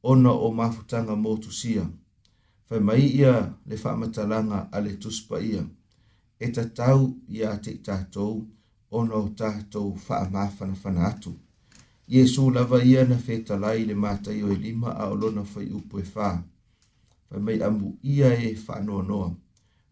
ona 0.03 0.31
o 0.31 0.51
mafutanga 0.51 1.15
motu 1.15 1.51
sia, 1.51 1.85
whai 2.69 2.79
mai 2.79 3.05
ia 3.19 3.53
le 3.65 3.75
whamatalanga 3.83 4.67
a 4.71 4.79
le 4.79 4.93
tuspa 4.99 5.39
ia, 5.41 5.63
e 6.39 6.49
ta 6.51 6.63
tau 6.69 7.13
ia 7.27 7.55
te 7.57 7.71
tātou 7.85 8.45
ona 8.91 9.13
o 9.15 9.29
tātou 9.29 9.95
whaamafana 10.09 10.75
whana 10.83 11.01
atu. 11.07 11.33
Iesu 12.07 12.51
lava 12.51 12.83
ia 12.85 13.03
na 13.05 13.17
whetalai 13.17 13.85
le 13.85 13.95
mātai 13.95 14.43
o 14.43 14.51
e 14.53 14.57
lima 14.57 14.93
a 14.93 15.09
olona 15.09 15.41
whai 15.55 15.71
upo 15.73 15.97
e 15.99 16.03
whā, 16.13 16.35
whai 17.31 17.41
mai 17.41 17.57
amu 17.65 17.95
ia 18.03 18.29
e 18.37 18.53
whanoa 18.67 19.01
noa, 19.03 19.31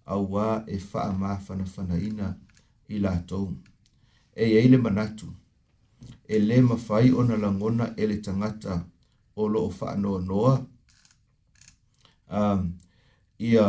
au 0.05 0.27
wā 0.35 0.61
e 0.67 0.77
whaamafana 0.91 1.65
whana 1.75 1.97
ina 1.97 2.27
ia 2.29 2.35
i 2.95 2.99
latou 3.05 3.47
e 4.41 4.45
iai 4.53 4.67
le 4.71 4.77
manatu 4.85 5.27
e 6.33 6.35
lē 6.47 6.57
mafai 6.69 7.07
ona 7.19 7.35
langona 7.43 7.85
e 8.01 8.03
le 8.09 8.17
tagata 8.25 8.73
o 9.41 9.43
loo 9.53 9.69
faanoanoa 9.79 10.53
um, 12.39 12.61
ia 13.49 13.65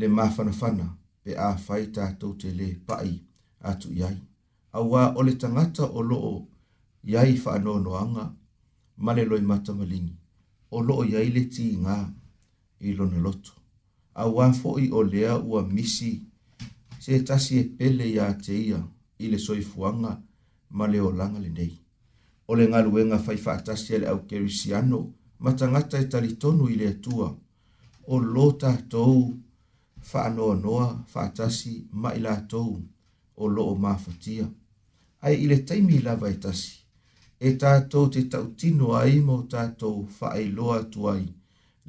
le 0.00 0.06
mafanafana 0.16 0.86
pe 1.22 1.30
a 1.46 1.48
fai 1.64 1.84
tatou 1.96 2.32
te 2.40 2.48
lē 2.58 2.68
paʻi 2.86 3.12
atu 3.68 3.88
i 3.98 4.02
ai 4.08 4.18
auā 4.78 5.02
o 5.18 5.20
le 5.26 5.32
tagata 5.42 5.84
o 5.98 6.00
loo 6.10 6.34
iai 7.12 7.32
faanoanoaga 7.44 8.24
ma 9.04 9.10
le 9.16 9.22
loi 9.30 9.42
matamaligi 9.50 10.14
o 10.76 10.78
loo 10.88 11.02
iai 11.12 11.28
le 11.36 11.42
tigā 11.54 11.96
i 12.88 12.92
lona 12.98 13.18
loto 13.26 13.52
auā 14.22 14.44
foʻi 14.60 14.84
o 14.98 15.00
lea 15.12 15.32
ua 15.50 15.60
misi 15.76 16.10
se 17.06 17.20
tasi 17.28 17.56
e 17.60 17.64
pele 17.76 18.06
ya 18.18 18.26
te 18.44 18.54
ia 18.68 18.78
i 19.22 19.28
le 19.32 19.38
soifuanga 19.46 20.12
ma 20.76 20.84
le 20.92 20.98
o 21.08 21.10
langa 21.18 21.38
le 21.44 21.50
nei. 21.58 21.74
O 22.50 22.58
le 22.58 22.64
ngā 22.70 22.80
luenga 22.86 23.18
fai 23.26 23.36
fa 23.44 23.50
atasi 23.58 23.88
ele 23.96 24.06
au 24.12 24.20
kerisiano 24.28 24.98
ma 25.42 25.50
tangata 25.58 25.96
e 26.02 26.06
talitonu 26.12 26.64
i 26.74 26.80
le 26.80 26.86
atua. 26.94 27.28
O 28.12 28.16
lota 28.34 28.72
tou 28.92 29.14
fa 30.08 30.18
anoa 30.28 30.54
noa 30.64 30.88
fa 31.12 31.20
atasi 31.28 31.72
ma 32.02 32.08
ila 32.18 32.34
tou 32.50 32.70
o 33.42 33.54
lo 33.54 33.62
o 33.72 33.78
mafatia. 33.84 34.46
Ai 35.24 35.34
i 35.44 35.46
le 35.50 35.58
taimi 35.68 35.96
lava 36.06 36.26
etasi. 36.36 36.72
E 37.38 37.48
tātou 37.62 38.04
te 38.12 38.20
tautino 38.32 38.86
a 39.00 39.06
imo 39.16 39.36
tātou 39.52 39.96
fa 40.18 40.28
ailoa 40.38 40.78
tuai 40.94 41.22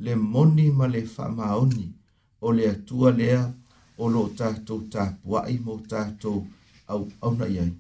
le 0.04 0.14
moni 0.34 0.66
ma 0.78 0.86
le 0.94 1.02
fa 1.16 1.26
maoni 1.38 1.88
o 2.46 2.54
le 2.58 2.66
atua 2.76 3.10
lea 3.20 3.44
o 3.98 4.08
lo 4.14 4.24
tātou 4.40 4.84
tā 4.94 5.04
puai 5.24 5.56
mō 5.66 5.76
tātou 5.92 6.46
au 6.94 7.08
au 7.28 7.32
na 7.38 7.46
ai. 7.64 7.72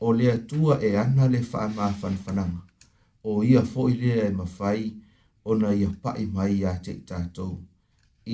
O 0.00 0.12
le 0.18 0.30
atua 0.34 0.78
e 0.88 0.92
ana 1.02 1.26
le 1.34 1.40
wha 1.50 1.66
mā 1.76 1.88
whanwhananga. 2.00 2.62
O 3.30 3.42
ia 3.50 3.62
fōi 3.72 3.94
le 4.00 4.14
e 4.26 4.30
mawhai 4.36 4.92
o 5.44 5.54
na 5.60 5.72
ia 5.80 5.88
pae 6.02 6.26
mai 6.38 6.62
a 6.70 6.74
te 6.88 6.92
tātou. 7.10 7.56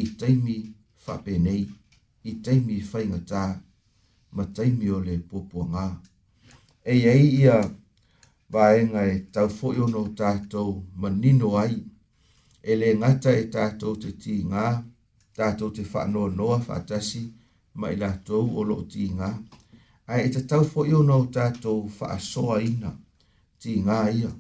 I 0.01 0.03
teimi 0.18 0.59
whape 1.07 1.39
nei, 1.47 1.64
i 2.31 2.33
teimi 2.47 2.81
whaingatā, 2.91 3.45
ma 4.35 4.45
teimi 4.57 4.91
o 4.97 4.99
le 5.07 5.16
pōpua 5.31 5.66
ngā. 5.74 5.87
E 6.95 6.99
ei 7.12 7.24
ia 7.45 7.57
vaenga 8.57 9.05
e 9.14 9.18
tau 9.35 9.47
fōi 9.57 9.78
o 9.87 9.89
no 9.95 10.05
tātou 10.22 10.78
ma 10.97 11.09
nino 11.22 11.55
ai. 11.62 11.78
E 12.62 12.74
le 12.83 12.95
ngata 13.01 13.31
e 13.39 13.45
tātou 13.55 13.97
te 14.03 14.16
tī 14.22 14.41
ngā, 14.53 14.66
tātou 15.41 15.70
te 15.76 15.82
whanoa 15.88 16.28
noa 16.36 16.59
whātasi 16.64 17.20
ma 17.80 17.88
i 17.95 17.99
lātou 18.01 18.51
o 18.61 18.64
lo 18.66 18.74
tī 18.93 19.07
ngā. 19.16 19.30
Ai 20.11 20.26
e 20.28 20.32
te 20.34 20.43
tau 20.51 20.66
fo 20.68 20.84
i 20.88 20.93
o 20.97 21.03
nau 21.07 21.22
tātou 21.36 21.86
whaasoa 21.97 22.59
ina 22.66 22.91
tī 23.62 23.78
ngā 23.86 24.01
ia. 24.20 24.30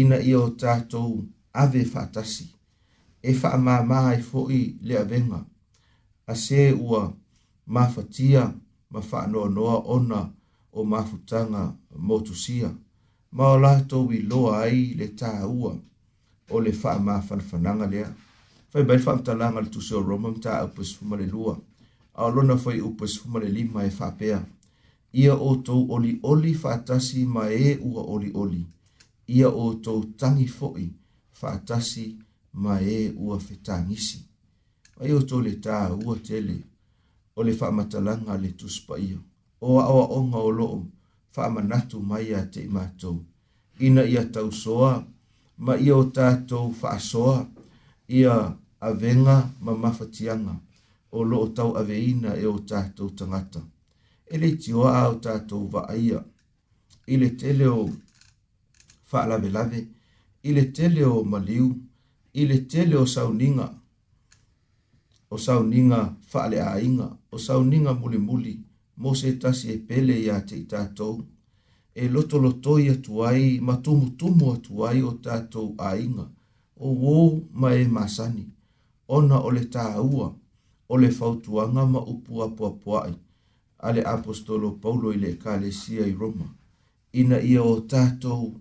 Ina 0.00 0.18
i 0.22 0.34
o 0.38 0.44
tātou 0.62 1.16
ave 1.62 1.82
whātasi. 1.94 2.46
E 3.22 3.32
wha 3.40 3.56
mā 3.64 3.80
mā 3.86 4.02
i 4.18 4.20
fo 4.26 4.44
i 4.54 4.60
lea 4.86 5.02
venga. 5.08 5.42
A 6.30 6.34
se 6.44 6.68
ua 6.78 7.02
mā 7.74 7.88
whatia 7.96 8.44
ma 8.94 9.00
whanoa 9.10 9.50
noa 9.56 9.80
ona 9.96 10.22
o 10.72 10.84
mā 10.86 11.02
futanga 11.08 11.64
sia. 12.34 12.70
Ma 13.32 13.52
o 13.54 13.58
lātou 13.58 14.12
i 14.14 14.22
loa 14.22 14.60
ai 14.68 14.94
le 14.96 15.08
tā 15.16 15.32
ua 15.46 15.74
o 16.50 16.58
le 16.60 16.70
wha 16.82 16.94
mā 16.98 17.18
whanfananga 17.20 17.86
lea. 17.90 18.04
Lea 18.06 18.14
fai 18.70 18.84
bai 18.84 18.98
fa 18.98 19.16
mta 19.16 19.34
langa 19.34 19.62
tu 19.62 19.80
so 19.80 20.00
roma 20.02 20.30
mta 20.30 20.58
a 20.58 20.64
upas 20.64 20.94
fuma 20.94 21.16
lua. 21.16 21.58
A 22.14 22.28
lona 22.34 22.56
fai 22.56 22.80
upas 22.80 23.16
fuma 23.18 23.38
le 23.40 23.48
lima 23.48 23.84
e 23.84 23.90
fapea. 23.90 24.42
Ia 25.12 25.34
o 25.34 25.56
tou 25.56 25.86
oli 25.90 26.20
oli 26.22 26.54
fatasi 26.54 27.24
ma 27.26 27.48
e 27.48 27.78
ua 27.80 28.02
oli 28.02 28.30
oli. 28.34 28.64
Ia 29.28 29.48
o 29.48 29.74
tou 29.74 30.04
tangi 30.16 30.46
foi 30.46 30.90
fatasi 31.32 32.16
ma 32.52 32.78
e 32.80 33.12
ua 33.16 33.38
fetangisi. 33.38 34.18
Ai 35.00 35.12
o 35.12 35.22
tou 35.22 35.40
le 35.40 35.54
ta 35.58 35.90
ua 36.04 36.16
tele 36.26 36.56
o 37.36 37.42
le 37.42 37.52
fa 37.52 37.70
mta 37.72 38.00
langa 38.00 38.36
le 38.36 38.50
tuspa 38.54 38.98
ia. 38.98 39.18
O 39.60 39.80
awa 39.80 40.06
onga 40.16 40.38
o 40.38 40.50
loo 40.50 40.86
fa 41.32 41.50
manatu 41.50 42.00
mai 42.00 42.32
a 42.34 42.46
te 42.46 42.62
imatou. 42.64 43.24
Ina 43.80 44.02
ia 44.04 44.24
tau 44.24 44.52
soa 44.52 45.04
ma 45.56 45.74
ia 45.76 45.96
o 45.96 46.04
tato 46.04 46.70
fa 46.80 46.98
soa 46.98 47.46
ia 48.08 48.59
avenga 48.88 49.36
ma 49.64 49.72
mafatianga 49.82 50.54
o 51.16 51.24
lo 51.28 51.36
o 51.44 51.48
tau 51.56 51.70
aveina 51.80 52.30
e 52.36 52.46
o 52.46 52.56
tātou 52.70 53.08
tangata. 53.18 53.60
E 54.32 54.36
ti 54.60 54.70
o 54.72 54.82
au 55.00 55.12
tātou 55.24 55.62
vaaia. 55.72 56.20
I 57.06 57.14
le 57.20 57.28
te 57.40 57.50
leo 57.58 57.84
whaalave 59.10 59.48
lave. 59.56 59.80
I 60.42 60.50
te 60.76 60.86
leo 60.96 61.24
maliu. 61.32 61.66
I 62.34 62.42
le 62.48 62.58
te 62.70 62.80
leo 62.90 63.04
sauninga. 63.14 63.66
O 65.30 65.36
sauninga 65.46 66.00
whaale 66.32 66.60
ainga. 66.76 67.08
O 67.34 67.38
sauninga 67.46 67.92
muli 67.94 68.18
muli. 68.18 68.54
Mose 69.02 69.32
tasi 69.42 69.68
e 69.74 69.78
pele 69.78 70.14
ia 70.26 70.38
te 70.48 70.54
i 70.62 70.62
tātou. 70.64 71.26
E 71.94 72.08
loto 72.08 72.38
loto 72.38 72.78
ia 72.78 72.94
tuai 72.94 73.58
ma 73.60 73.76
tumu 73.82 74.10
tumu 74.16 74.46
o 74.54 75.12
tātou 75.24 75.74
ainga. 75.92 76.26
O 76.76 76.86
wō 77.02 77.16
mai 77.60 77.82
e 77.84 77.88
masani 77.88 78.46
ona 79.18 79.38
o 79.46 79.50
le 79.50 79.60
tāua 79.74 80.28
o 80.88 80.96
le 81.02 81.08
fautuanga 81.18 81.84
ma 81.92 81.98
upua 82.12 82.46
puapuai 82.56 83.12
a 83.86 83.92
le 83.94 84.02
apostolo 84.16 84.68
Paulo 84.82 85.12
ile 85.12 85.30
le 85.62 85.70
i 86.10 86.14
Roma. 86.20 86.46
Ina 87.20 87.38
ia 87.42 87.62
o 87.62 87.80
tātou 87.92 88.54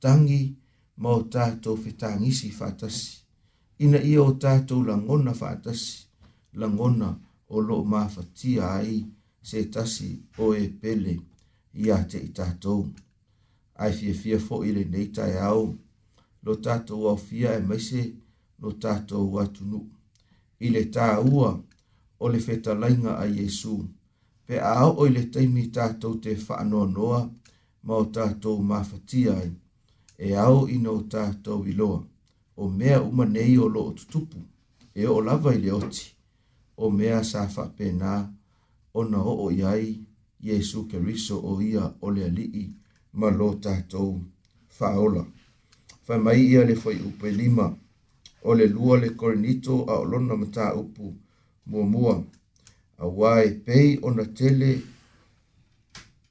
tangi 0.00 0.42
ma 0.96 1.08
o 1.08 1.22
tātou 1.34 1.76
fetangisi 1.82 2.50
fātasi. 2.60 3.12
Ina 3.84 3.98
ia 4.10 4.20
o 4.28 4.30
tātou 4.44 4.80
langona 4.88 5.30
fatasi 5.42 6.06
langona 6.60 7.08
o 7.48 7.60
lo 7.60 7.78
mawhatia 7.90 8.64
ai 8.80 8.98
se 9.48 9.60
tasi 9.74 10.10
o 10.38 10.44
e 10.64 10.66
pele 10.80 11.14
i 11.78 11.84
te 12.10 12.18
i 12.28 12.30
tātou. 12.38 12.80
Ai 13.82 13.92
fia 13.98 14.14
fia 14.22 14.38
fo 14.46 14.64
ile 14.64 14.82
le 14.82 14.90
neita 14.92 15.28
e 15.30 15.38
au, 15.50 15.66
lo 16.44 16.54
tātou 16.58 17.06
au 17.12 17.16
fia 17.16 17.54
e 17.58 17.60
maise 17.68 18.02
no 18.58 18.72
tātou 18.82 19.38
atu 19.42 19.64
nu. 19.70 19.80
I 20.64 20.70
le 20.74 20.80
tā 20.94 21.08
ua 21.22 21.50
o 22.18 22.28
le 22.32 22.38
whetalainga 22.42 23.14
a 23.22 23.26
Yesu, 23.30 23.76
pe 24.46 24.58
ao 24.70 24.90
o 25.02 25.06
le 25.14 25.22
taimi 25.34 25.68
tātou 25.74 26.16
te 26.24 26.34
whaanoa 26.44 26.88
noa, 26.94 27.20
ma 27.86 28.00
o 28.02 28.06
tātou 28.18 28.58
mawhatia 28.70 29.36
ai, 29.42 29.50
e 30.18 30.32
ao 30.46 30.64
i 30.68 30.78
no 30.82 30.96
tātou 31.14 31.66
i 31.70 31.76
loa, 31.78 32.00
o 32.58 32.68
mea 32.68 32.98
umanei 33.02 33.54
o 33.62 33.68
lo 33.68 33.84
o 33.92 33.94
tutupu, 33.94 34.40
e 34.94 35.06
o 35.06 35.20
lava 35.22 35.54
i 35.54 35.60
le 35.62 35.72
oti, 35.76 36.08
o 36.76 36.90
mea 36.90 37.20
sa 37.24 37.46
whapena, 37.46 38.16
o 38.98 39.04
na 39.04 39.22
o 39.22 39.36
o 39.46 39.50
iai, 39.54 39.94
Yesu 40.48 40.84
ke 40.90 40.98
riso 41.02 41.38
o 41.44 41.58
ia 41.62 41.84
o 42.00 42.10
le 42.14 42.26
alii, 42.26 42.66
ma 43.12 43.30
lo 43.30 43.52
tātou 43.62 44.18
whaola. 44.78 45.22
Whamai 46.08 46.38
ia 46.40 46.64
le 46.64 46.74
whai 46.82 46.98
upe 47.06 47.30
lima, 47.30 47.74
o 48.48 48.54
le 48.54 48.66
lua 48.66 48.96
le 48.96 49.10
korinito 49.10 49.84
a 49.92 49.98
o 50.00 50.04
lona 50.04 50.36
mata 50.36 50.74
upu 50.74 51.14
mua 51.66 51.86
mua. 51.86 52.14
A 52.98 53.06
wai 53.06 53.48
pei 53.64 53.98
o 54.02 54.10
na 54.10 54.24
tele 54.24 54.70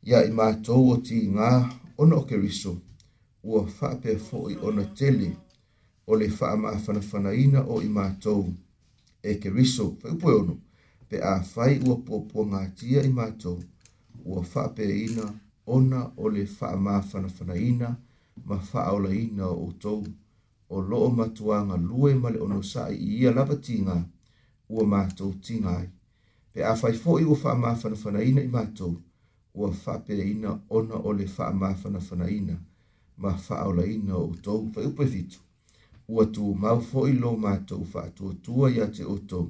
ia 0.08 0.20
i 0.26 0.32
mātou 0.38 0.84
o 0.94 0.98
ti 1.02 1.20
ngā 1.36 1.52
ona 2.02 2.16
o 2.18 2.24
keriso 2.30 2.74
ua 3.44 3.62
whape 3.70 4.18
fo'i 4.30 4.58
o 4.66 4.72
na 4.76 4.84
tele 4.98 5.30
o 6.08 6.18
le 6.18 6.28
wha 6.40 6.50
maa 6.64 7.26
ina 7.46 7.62
o 7.74 7.82
i 7.82 7.90
mātou 7.98 8.44
e 9.22 9.34
keriso. 9.42 9.86
Whai 10.02 10.14
upoe 10.18 10.34
ono, 10.42 10.56
pe 11.10 11.18
a 11.22 11.34
whai 11.54 11.80
ua 11.86 11.96
pōpua 12.08 12.44
ngā 12.52 12.62
tia 12.78 13.02
i 13.06 13.12
mātou 13.20 13.62
ua 14.26 14.42
whape 14.54 14.84
ina 15.06 15.30
ona 15.66 16.02
o 16.18 16.30
le 16.30 16.44
wha 16.60 16.76
maa 16.76 17.04
ina 17.62 17.96
ma 18.46 18.58
wha 18.72 19.10
ina 19.14 19.46
o 19.48 19.70
tōu 19.84 20.04
o 20.70 20.82
loo 20.82 21.10
matuanga 21.18 21.78
lue 21.90 22.14
male 22.22 22.40
ono 22.46 22.62
sa'i 22.72 22.96
i 23.10 23.18
ia 23.22 23.32
lava 23.38 23.56
tinga 23.68 23.98
ua 24.70 24.84
mātou 24.94 25.32
tinga 25.46 25.76
ai. 25.80 25.90
Pe 26.54 26.64
a 26.72 26.74
fai 26.82 26.94
fo 27.04 27.12
ua 27.20 27.26
wha 27.44 27.54
mafana 27.62 27.96
fana 28.04 28.24
ina 28.24 28.42
i 28.44 28.48
mātou, 28.56 28.96
ua 29.56 29.70
wha 29.70 29.98
pere 30.08 30.26
ina 30.32 30.56
ona 30.80 30.96
o 31.10 31.14
le 31.14 31.26
wha 31.38 31.52
mafana 31.54 32.00
fana 32.08 32.30
ina, 32.30 32.56
ma 33.18 33.32
wha 33.36 33.64
ola 33.68 33.86
ina 33.86 34.16
o 34.18 34.32
tou 34.44 34.72
pa 34.74 34.82
upe 34.90 35.08
fitu. 35.08 35.40
Ua 36.10 36.26
tu 36.36 36.54
mau 36.66 36.82
fo 36.82 37.08
i 37.08 37.14
mātou 37.46 37.88
wha 37.94 38.04
atua 38.04 38.34
tua 38.44 38.72
ia 38.72 38.88
te 38.92 39.04
oto, 39.06 39.48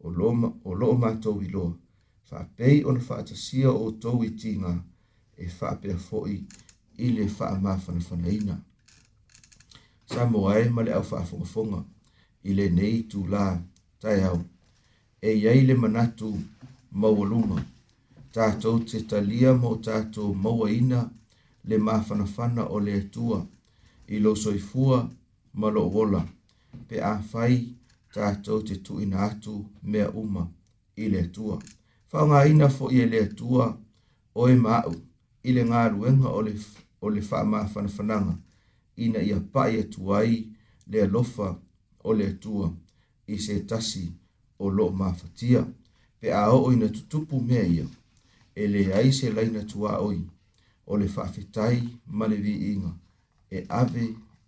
o 0.00 0.10
loo, 0.10 0.52
o 0.64 0.74
loo 0.74 0.98
mātou 0.98 1.40
i 1.42 1.48
loa, 1.48 1.72
wha 2.30 2.44
pei 2.56 2.84
ona 2.84 3.00
wha 3.08 3.18
atasia 3.20 3.70
o 3.72 3.90
tou 3.92 4.20
i 4.24 4.30
tinga, 4.36 4.74
e 5.38 5.48
wha 5.60 5.74
pere 5.80 5.96
fo 5.96 6.26
i, 6.26 6.42
i 6.98 7.10
le 7.12 7.24
wha 7.38 7.56
mafana 7.60 8.00
fana 8.00 8.28
ina. 8.28 8.42
Ina 8.42 8.62
samoa 10.14 10.52
e 10.58 10.64
ma 10.74 10.82
le 10.86 10.90
Ile 10.92 11.24
nei 12.44 12.44
i 12.44 12.52
lenei 12.54 12.96
tulā 13.10 13.44
taeau 14.02 14.38
e 15.22 15.30
iai 15.42 15.60
le 15.68 15.74
manatu 15.82 16.28
maualuga 17.00 17.58
tatou 18.34 18.76
te 18.88 18.98
talia 19.10 19.50
mo 19.62 19.70
tatou 19.86 20.30
mauaina 20.42 21.00
le 21.68 21.76
mafanafana 21.86 22.62
o 22.74 22.80
le 22.86 22.92
atua 23.02 23.38
i 24.14 24.16
lo 24.24 24.32
soifua 24.42 24.98
ma 25.60 25.68
loo 25.74 25.90
ola 26.02 26.22
pe 26.88 26.96
afai 27.14 27.54
tatou 28.14 28.58
te 28.66 28.74
tuuina 28.84 29.16
atu 29.28 29.54
mea 29.90 30.06
uma 30.22 30.42
i 31.02 31.08
le 31.12 31.18
atua 31.26 31.56
ina 32.50 32.66
fo 32.76 32.84
e 32.90 33.02
le 33.12 33.18
atua 33.26 33.64
o 34.40 34.42
e 34.48 34.54
maau 34.64 34.92
i 35.48 35.50
le 35.56 35.62
galuega 35.70 36.28
o 37.04 37.06
le 37.14 37.22
faamafanafanaga 37.28 38.34
ina 38.96 39.22
ia 39.22 39.40
pae 39.40 39.80
atu 39.80 40.14
ai 40.14 40.48
le 40.90 41.02
alofa 41.02 41.58
o 42.04 42.12
le 42.14 42.26
atua 42.26 42.66
i 43.26 43.34
se 43.44 43.54
tasi 43.70 44.04
o 44.58 44.66
lo 44.76 44.84
mafatia 45.00 45.62
pe 46.20 46.26
a 46.32 46.48
o 46.64 46.72
ina 46.74 46.88
tutupu 46.94 47.36
mea 47.48 47.64
ia 47.76 47.86
e 48.54 48.62
le 48.72 48.82
ai 48.98 49.10
se 49.18 49.26
laina 49.36 49.62
tua 49.70 49.90
oi 50.08 50.20
o 50.90 50.96
le 51.00 51.06
whaafetai 51.16 51.78
ma 52.16 52.24
le 52.30 52.36
inga 52.72 52.92
e 53.56 53.64
ave 53.80 54.04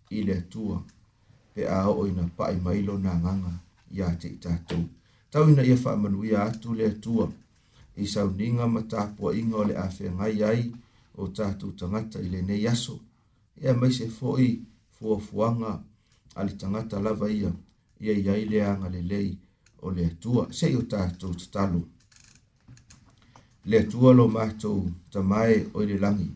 i 0.09 0.19
le 0.27 0.35
atua 0.43 0.77
pe 1.53 1.61
a 1.77 1.89
o 1.89 2.01
ina 2.09 2.25
pae 2.37 2.55
mailo 2.65 2.93
na 3.05 3.11
nganga 3.19 3.53
ia 3.97 4.07
te 4.19 4.27
i 4.27 4.37
tau 5.31 5.43
ina 5.51 5.63
ia 5.69 5.75
whaamanuia 5.83 6.37
atu 6.49 6.69
le 6.77 6.83
atua 6.93 7.25
i 7.95 8.03
sauninga 8.13 8.65
ma 8.73 8.81
tāpua 8.91 9.29
inga 9.41 9.57
o 9.57 9.63
le 9.69 9.75
afe 9.87 10.05
ngai 10.17 10.37
ai 10.51 10.63
o 11.15 11.23
tatu 11.37 11.67
tangata 11.77 12.17
i 12.19 12.27
le 12.33 12.39
nei 12.49 12.65
e 13.61 13.69
a 13.69 13.73
mai 13.73 13.91
se 13.91 14.07
foi 14.09 14.61
fua 14.91 15.19
fuanga 15.19 15.81
a 16.35 16.43
li 16.43 16.53
tangata 16.53 16.99
lava 16.99 17.27
ia 17.31 17.51
ia 17.99 18.13
ia 18.13 18.35
i 18.37 18.45
le 18.51 18.59
anga 18.63 18.89
le 18.89 19.01
lei 19.01 19.37
o 19.85 19.89
le 19.91 20.03
atua 20.11 20.43
se 20.57 20.67
o 20.75 20.81
tātou 20.91 21.31
te 21.39 21.45
talo 21.53 21.79
le 23.69 23.77
atua 23.83 24.09
lo 24.17 24.25
mātou 24.35 24.79
ta 25.11 25.19
mai 25.31 25.53
o 25.77 25.83
le 25.87 25.95
langi 26.03 26.29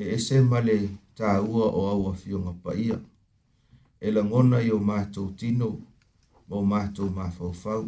e 0.00 0.10
ese 0.14 0.40
male 0.50 0.76
tā 1.16 1.30
ua 1.48 1.66
o 1.80 1.86
au 1.92 2.02
a 2.10 2.14
fionga 2.20 2.52
pa 2.62 2.72
ia 2.74 2.98
e 4.04 4.10
la 4.14 4.22
ngona 4.28 4.58
i 4.66 4.70
o 4.70 4.78
mātou 4.90 5.26
tino 5.38 5.68
o 6.54 6.58
mātou 6.72 7.08
mā 7.16 7.26
fau 7.38 7.84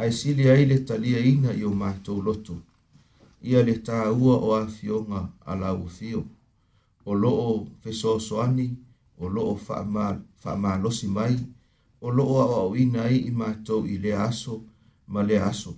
a 0.00 0.06
e 0.06 0.10
sili 0.12 0.48
ai 0.48 0.64
le 0.66 0.80
talia 0.88 1.18
ina 1.32 1.52
i 1.52 1.62
o 1.64 1.70
mātou 1.76 2.22
loto 2.24 2.56
ia 3.42 3.60
le 3.62 3.76
tā 3.86 4.00
ua 4.16 4.34
o 4.46 4.54
a 4.56 4.64
fionga 4.78 5.20
a 5.44 5.54
la 5.60 5.74
ua 5.76 5.88
fionga 5.98 6.37
o 7.06 7.12
loo 7.22 7.66
fesoasoani 7.80 8.66
o 9.18 9.28
loo 9.28 9.54
faamalosi 10.42 11.06
fa 11.06 11.14
mai 11.16 11.34
o 12.04 12.08
loo 12.16 12.34
aʻoaʻoina 12.44 12.98
ai 13.08 13.16
i 13.30 13.32
matou 13.40 13.82
i 13.94 13.96
lea 14.04 14.18
aso 14.30 14.54
ma 15.12 15.20
lea 15.28 15.42
aso 15.52 15.72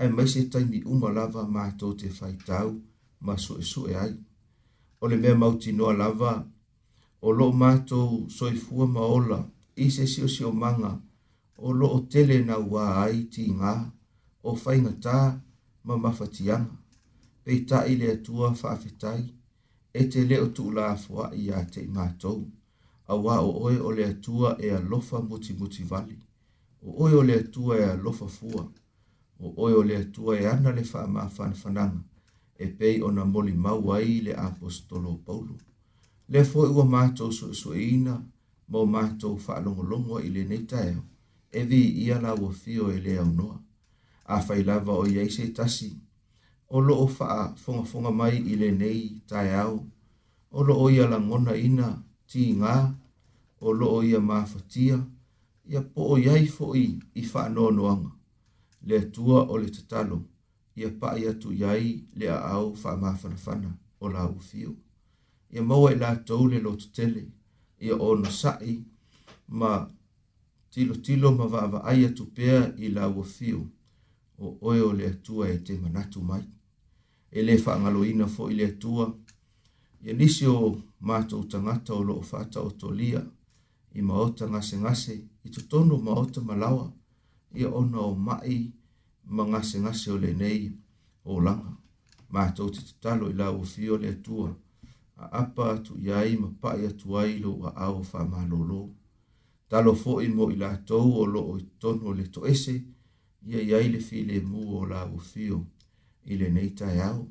ae 0.00 0.08
mai 0.16 0.28
se 0.32 0.40
taimi 0.52 0.78
uma 0.92 1.08
lava 1.16 1.42
matou 1.56 1.92
te 2.00 2.06
faitau 2.18 2.70
ma 3.26 3.34
suʻesuʻe 3.44 3.92
ai 4.04 4.12
o 5.00 5.04
le 5.10 5.16
mea 5.22 5.34
mautinoa 5.42 5.92
lava 6.00 6.32
o 7.26 7.28
loo 7.38 7.52
matou 7.62 8.10
soifua 8.36 8.84
ma 8.94 9.02
ola 9.18 9.40
i 9.84 9.84
se 9.94 10.04
siʻosiʻomaga 10.14 10.90
o 11.66 11.68
loo 11.80 11.96
tele 12.12 12.36
na 12.48 12.54
uā 12.70 12.82
ai 13.04 13.18
tigā 13.32 13.72
o 14.48 14.50
faigatā 14.62 15.16
ma 15.86 15.94
mafatiaga 16.02 16.74
peitaʻi 17.44 17.92
le 18.00 18.06
atua 18.16 18.48
faafetai 18.60 19.20
e 19.94 20.04
te 20.10 20.24
leo 20.24 20.46
tu 20.56 20.70
la 20.72 20.84
fua 20.96 21.30
i 21.36 21.50
a 21.52 21.64
te 21.72 21.82
imatou. 21.84 22.42
A 23.08 23.14
wā 23.18 23.38
o 23.44 23.50
oe 23.66 23.78
o 23.80 23.90
le 23.92 24.04
atua 24.12 24.56
e 24.58 24.70
a 24.72 24.80
lofa 24.80 25.20
muti 25.20 25.52
muti 25.58 25.82
vali. 25.82 26.16
O 26.82 27.04
oe 27.04 27.14
o 27.18 27.22
le 27.22 27.34
atua 27.40 27.76
e 27.78 27.84
a 27.84 27.94
lofa 27.96 28.26
fua. 28.28 28.64
O 29.40 29.52
oe 29.64 29.72
o 29.80 29.82
le 29.82 29.96
atua 29.96 30.38
e 30.40 30.44
ana 30.46 30.72
le 30.72 30.82
faa 30.84 31.06
maa 31.06 31.28
fananga. 31.28 32.04
E 32.58 32.66
pei 32.66 33.00
o 33.02 33.10
na 33.10 33.24
moli 33.24 33.52
mawai 33.52 34.20
le 34.28 34.32
apostolo 34.34 35.16
paulu. 35.26 35.56
Le 36.28 36.44
fo 36.44 36.64
i 36.66 36.70
wa 36.72 36.84
mātou 36.84 37.32
su 37.32 37.52
su 37.54 37.74
ina, 37.74 38.14
mo 38.68 38.84
mātou 38.86 39.36
faa 39.38 39.60
longo 39.60 39.82
longo 39.82 40.20
i 40.20 40.28
le 40.30 40.44
neitaeo. 40.44 41.02
E 41.52 41.64
vi 41.66 41.80
i 42.04 42.12
ala 42.12 42.34
wa 42.34 42.50
fio 42.52 42.88
e 42.90 43.00
le 43.00 43.18
aunoa. 43.18 43.58
A 44.24 44.40
fai 44.40 44.64
o 44.64 45.06
iei 45.06 45.28
se 45.30 45.52
tasi 45.52 45.98
o 46.74 46.80
lo 46.80 47.06
faa 47.18 47.42
fonga 47.62 47.84
fonga 47.90 48.10
mai 48.20 48.36
i 48.52 48.54
le 48.62 48.68
nei 48.82 49.00
tai 49.30 49.48
au, 49.62 49.74
o 50.56 50.58
lo 50.66 50.74
o 50.84 50.86
ia 50.94 51.04
langona 51.12 51.52
ina 51.68 51.88
ti 52.30 52.42
ngā, 52.60 52.76
o 53.66 53.72
lo 53.78 53.86
o 53.98 53.98
ia 54.10 54.20
mafatia, 54.30 54.96
ia 55.72 55.80
po 55.92 56.02
o 56.14 56.16
iai 56.24 56.44
fo 56.56 56.66
i 56.84 56.86
i 57.22 57.24
faa 57.32 57.48
no 57.54 57.64
noanga, 57.76 58.10
le 58.88 58.96
tua 59.14 59.38
o 59.52 59.58
le 59.62 59.68
tatalo, 59.76 60.18
ia 60.80 60.88
pa 61.00 61.08
ia 61.22 61.32
tu 61.42 61.48
iai 61.62 61.86
le 62.18 62.26
a 62.36 62.38
au 62.56 62.68
faa 62.82 62.96
mafana 63.02 63.36
fana 63.44 63.70
o 64.02 64.06
la 64.14 64.22
ufio. 64.38 64.72
Ia 65.52 65.62
maua 65.62 65.92
i 65.92 65.96
la 66.02 66.14
tau 66.28 66.46
le 66.52 66.58
lo 66.66 66.72
tele, 66.96 67.22
ia 67.86 67.94
o 68.06 68.14
no 68.20 68.30
sai, 68.40 68.78
ma 69.60 69.72
tilo 70.72 70.94
tilo 71.04 71.28
ma 71.38 71.46
vaa 71.52 71.66
vaa 71.72 71.92
ia 72.00 72.08
tupea 72.18 72.72
i 72.84 72.88
la 72.96 73.08
ufio, 73.22 73.60
o 74.44 74.56
oe 74.68 74.80
o 74.88 74.90
le 74.92 75.10
tua 75.24 75.48
e 75.54 75.58
te 75.66 75.76
manatu 75.82 76.22
mai 76.30 76.44
e 77.36 77.40
le 77.46 77.54
faagaloina 77.64 78.24
foʻi 78.34 78.54
le 78.58 78.64
atua 78.72 79.04
ia 80.06 80.12
nisi 80.18 80.44
o 80.46 80.58
matou 81.08 81.42
tagata 81.52 81.92
o 81.98 82.02
loo 82.08 82.22
faataotolia 82.30 83.20
i 83.98 84.00
maota 84.08 84.44
gasegase 84.52 85.14
i 85.46 85.48
totonu 85.54 85.94
maota 86.06 86.40
ma 86.48 86.54
lawa 86.62 86.86
ia 87.58 87.68
ona 87.80 87.98
o 88.10 88.12
maʻi 88.28 88.56
ma 89.36 89.42
gasegase 89.52 90.08
o 90.14 90.16
lenei 90.24 90.62
ma 91.44 91.54
matou 92.34 92.68
te 92.74 92.80
tatalo 92.88 93.24
i 93.30 93.34
la 93.34 93.38
lauofio 93.44 93.94
le 94.02 94.08
atua 94.16 94.48
aapa 95.22 95.62
atu 95.74 95.92
ia 96.04 96.14
ai 96.22 96.34
ma 96.42 96.48
paʻi 96.62 96.80
atu 96.90 97.06
ai 97.22 97.32
lou 97.42 97.56
aao 97.80 97.98
faamālōlō 98.10 98.80
talo 99.70 99.92
foʻi 100.04 100.26
mo 100.36 100.44
i 100.54 100.56
la 100.62 100.68
latou 100.72 101.06
o 101.22 101.24
lo 101.34 101.42
i 101.60 101.62
totonu 101.80 102.02
o 102.10 102.12
le 102.18 102.24
toese 102.34 102.74
ia 103.48 103.58
i 103.68 103.70
ai 103.78 103.88
le 103.94 104.00
filemu 104.08 104.58
o 104.78 104.80
lauofio 104.92 105.26
fio 105.30 105.58
ile 106.26 106.44
le 106.48 106.50
nei 106.50 106.70
tae 106.70 107.00
au. 107.02 107.28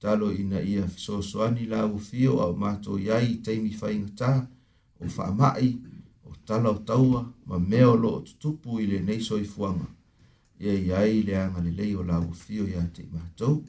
Talo 0.00 0.32
ina 0.32 0.60
ia 0.60 0.86
fisosoani 0.88 1.66
la 1.66 1.86
ufio 1.86 2.40
au 2.42 2.56
mato 2.56 2.98
iai 2.98 3.32
i 3.32 3.36
teimi 3.36 3.76
whaingata 3.80 4.48
o 5.00 5.04
whaamai 5.16 5.78
o 6.24 6.32
talau 6.46 6.78
taua 6.84 7.32
ma 7.46 7.58
meo 7.58 7.96
lo 7.96 8.08
o 8.14 8.20
tutupu 8.20 8.80
i 8.80 8.86
le 8.86 9.00
nei 9.00 9.20
soifuanga. 9.20 9.86
Ia 10.60 10.72
iai 10.72 11.22
le 11.22 11.36
anga 11.36 11.60
le 11.60 11.70
leo 11.70 12.02
la 12.02 12.18
ufio 12.18 12.66
ia 12.68 12.82
te 12.94 13.04
matou. 13.12 13.64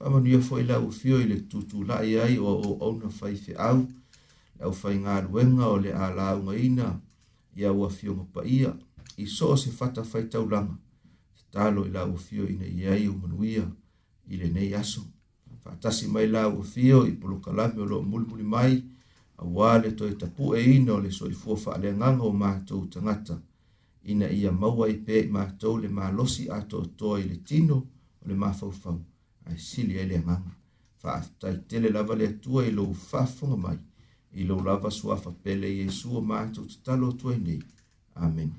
Whaamanu 0.00 0.28
ia 0.30 0.40
foi 0.40 0.62
la 0.64 0.78
ufio 0.78 1.18
i 1.20 1.24
ile 1.24 1.40
tutu 1.48 1.84
la 1.84 2.04
iai 2.04 2.38
o 2.38 2.46
o 2.46 2.76
ona 2.80 3.08
whaife 3.20 3.54
au. 3.56 3.84
Lau 4.60 4.70
whainga 4.82 5.20
ruenga 5.20 5.66
o 5.66 5.76
le 5.78 5.90
a 5.92 6.10
la 6.14 6.36
unga 6.36 6.56
ina 6.56 7.00
ia 7.56 7.72
ua 7.72 7.88
fio 7.90 8.14
mpa 8.14 8.44
ia. 8.46 8.74
I 9.16 9.26
so 9.26 9.56
se 9.56 9.70
fata 9.70 10.02
whaitaulanga. 10.02 10.76
Talo 11.50 11.86
i 11.86 11.90
la 11.90 12.04
ufio 12.06 12.46
ina 12.48 12.66
iai 12.66 13.08
o 13.08 13.12
manuia 13.14 13.66
i 14.28 14.36
lenei 14.36 14.74
aso 14.74 15.02
faatasi 15.64 16.06
mai 16.06 16.26
la 16.28 16.46
ua 16.48 16.62
fio 16.64 17.04
i 17.06 17.12
polokalame 17.12 17.80
o 17.82 17.86
loo 17.86 18.02
mulimuli 18.02 18.42
mai 18.54 18.82
auā 19.42 19.76
e 19.76 19.80
le 19.82 19.90
toe 19.98 20.14
tapuʻeina 20.22 20.90
o 20.96 21.00
le 21.04 21.10
soifua 21.10 21.56
faaleagaga 21.64 22.22
o 22.30 22.32
matou 22.42 22.86
tagata 22.94 23.38
ina 24.12 24.26
ia 24.38 24.52
maua 24.52 24.88
i 24.88 24.94
pea 25.06 25.24
i 25.24 25.28
matou 25.36 25.76
le 25.82 25.88
malosi 25.88 26.48
atoatoa 26.58 27.20
i 27.20 27.24
le 27.30 27.36
tino 27.48 27.76
o 28.22 28.28
le 28.30 28.34
mafaufau 28.42 28.98
ae 29.46 29.58
sili 29.58 29.98
ai 30.00 30.08
le 30.10 30.16
agaga 30.22 30.52
faataitele 31.02 31.88
lava 31.90 32.14
le 32.14 32.26
atua 32.34 32.66
i 32.66 32.70
lou 32.72 32.94
fafoga 32.94 33.56
mai 33.56 33.78
i 34.40 34.44
lou 34.44 34.60
lava 34.68 34.90
suafa 34.90 35.30
pele 35.42 35.68
iesu 35.78 36.16
o 36.18 36.20
matou 36.30 36.64
tatalo 36.72 37.08
atua 37.14 37.34
i 37.38 37.40
nei 37.46 37.60
amen 38.14 38.50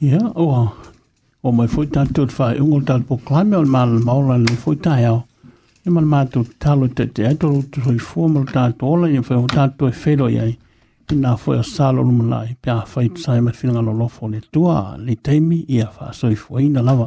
ia 0.00 0.08
yeah, 0.14 0.26
oh 0.34 0.97
o 1.42 1.52
mai 1.52 1.68
foi 1.68 1.86
tan 1.86 2.08
tot 2.12 2.30
fa 2.32 2.48
un 2.60 2.70
gol 2.70 2.82
tan 2.84 3.02
po 3.04 3.16
clame 3.16 3.56
al 3.56 3.66
mal 3.66 3.90
maula 4.06 4.36
le 4.38 4.54
foi 4.62 4.76
taia 4.84 5.12
e 5.86 5.90
mal 5.90 6.04
ma 6.12 6.24
tot 6.26 6.48
talo 6.62 6.88
te 6.88 7.04
te 7.14 7.26
ato 7.26 7.50
to 7.70 7.80
foi 7.84 7.98
formal 7.98 8.46
tan 8.54 8.72
tola 8.80 9.06
e 9.08 9.22
foi 9.22 9.36
un 9.36 9.46
tan 9.46 9.70
to 9.78 9.90
felo 9.92 10.26
ia 10.28 10.44
e 10.50 10.56
na 11.14 11.30
foi 11.42 11.58
a 11.58 11.62
salo 11.74 12.02
no 12.04 12.12
mai 12.22 12.50
pia 12.62 12.76
foi 12.92 13.06
sai 13.22 13.40
ma 13.42 13.52
fina 13.58 13.80
lo 13.86 13.92
lo 14.00 14.08
fo 14.16 14.24
le 14.32 14.40
tua 14.52 14.96
le 15.06 15.14
temi 15.24 15.58
ia 15.76 15.86
fa 15.96 16.06
so 16.18 16.26
foi 16.42 16.68
na 16.68 16.80
lava 16.88 17.06